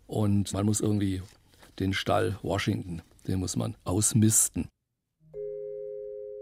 und 0.07 0.51
man 0.51 0.65
muss 0.65 0.81
irgendwie 0.81 1.21
den 1.79 1.93
Stall 1.93 2.37
Washington, 2.41 3.01
den 3.27 3.39
muss 3.39 3.55
man 3.55 3.77
ausmisten. 3.85 4.67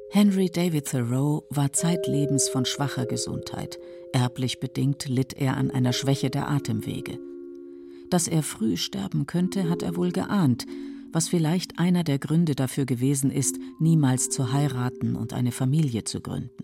Henry 0.09 0.49
David 0.49 0.87
Thoreau 0.89 1.43
war 1.51 1.71
zeitlebens 1.71 2.49
von 2.49 2.65
schwacher 2.65 3.05
Gesundheit. 3.05 3.77
Erblich 4.11 4.59
bedingt 4.59 5.07
litt 5.07 5.33
er 5.33 5.55
an 5.55 5.69
einer 5.69 5.93
Schwäche 5.93 6.31
der 6.31 6.49
Atemwege. 6.49 7.19
Dass 8.09 8.27
er 8.27 8.41
früh 8.41 8.75
sterben 8.75 9.27
könnte, 9.27 9.69
hat 9.69 9.83
er 9.83 9.95
wohl 9.95 10.11
geahnt, 10.11 10.65
was 11.11 11.27
vielleicht 11.27 11.79
einer 11.79 12.03
der 12.03 12.19
Gründe 12.19 12.55
dafür 12.55 12.85
gewesen 12.85 13.31
ist, 13.31 13.57
niemals 13.79 14.29
zu 14.29 14.51
heiraten 14.51 15.15
und 15.15 15.33
eine 15.33 15.51
Familie 15.51 16.03
zu 16.03 16.21
gründen. 16.21 16.63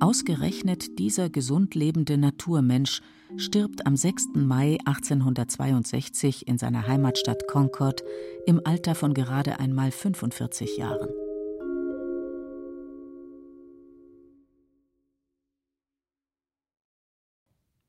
Ausgerechnet 0.00 0.98
dieser 0.98 1.30
gesund 1.30 1.74
lebende 1.74 2.18
Naturmensch 2.18 3.00
stirbt 3.36 3.86
am 3.86 3.96
6. 3.96 4.34
Mai 4.34 4.78
1862 4.84 6.46
in 6.46 6.58
seiner 6.58 6.86
Heimatstadt 6.86 7.46
Concord 7.46 8.02
im 8.46 8.60
Alter 8.64 8.94
von 8.94 9.14
gerade 9.14 9.58
einmal 9.60 9.90
45 9.90 10.76
Jahren. 10.76 11.08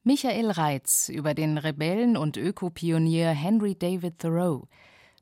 Michael 0.03 0.51
Reitz 0.51 1.09
über 1.09 1.33
den 1.33 1.57
Rebellen 1.57 2.15
und 2.15 2.37
Ökopionier 2.37 3.29
Henry 3.29 3.73
David 3.73 4.19
Thoreau, 4.19 4.67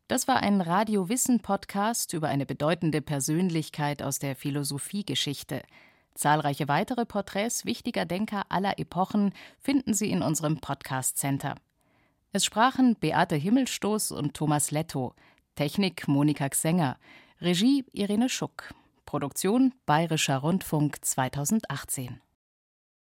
das 0.08 0.28
war 0.28 0.42
ein 0.42 0.62
Radio 0.62 1.10
Wissen 1.10 1.40
Podcast 1.40 2.14
über 2.14 2.28
eine 2.28 2.46
bedeutende 2.46 3.02
Persönlichkeit 3.02 4.04
aus 4.04 4.20
der 4.20 4.36
Philosophiegeschichte. 4.36 5.62
Zahlreiche 6.14 6.68
weitere 6.68 7.06
Porträts 7.06 7.66
wichtiger 7.66 8.06
Denker 8.06 8.44
aller 8.50 8.78
Epochen 8.80 9.34
finden 9.60 9.94
Sie 9.94 10.12
in 10.12 10.22
unserem 10.22 10.60
Podcast 10.60 11.18
Center. 11.18 11.56
Es 12.32 12.46
sprachen 12.46 12.96
Beate 12.96 13.36
Himmelstoß 13.36 14.12
und 14.12 14.34
Thomas 14.34 14.72
Letto, 14.72 15.14
Technik 15.56 16.08
Monika 16.08 16.50
Xenger, 16.50 16.98
Regie 17.42 17.86
Irene 17.94 18.30
Schuck, 18.30 18.74
Produktion 19.06 19.74
Bayerischer 19.86 20.38
Rundfunk 20.38 21.04
2018. 21.04 22.20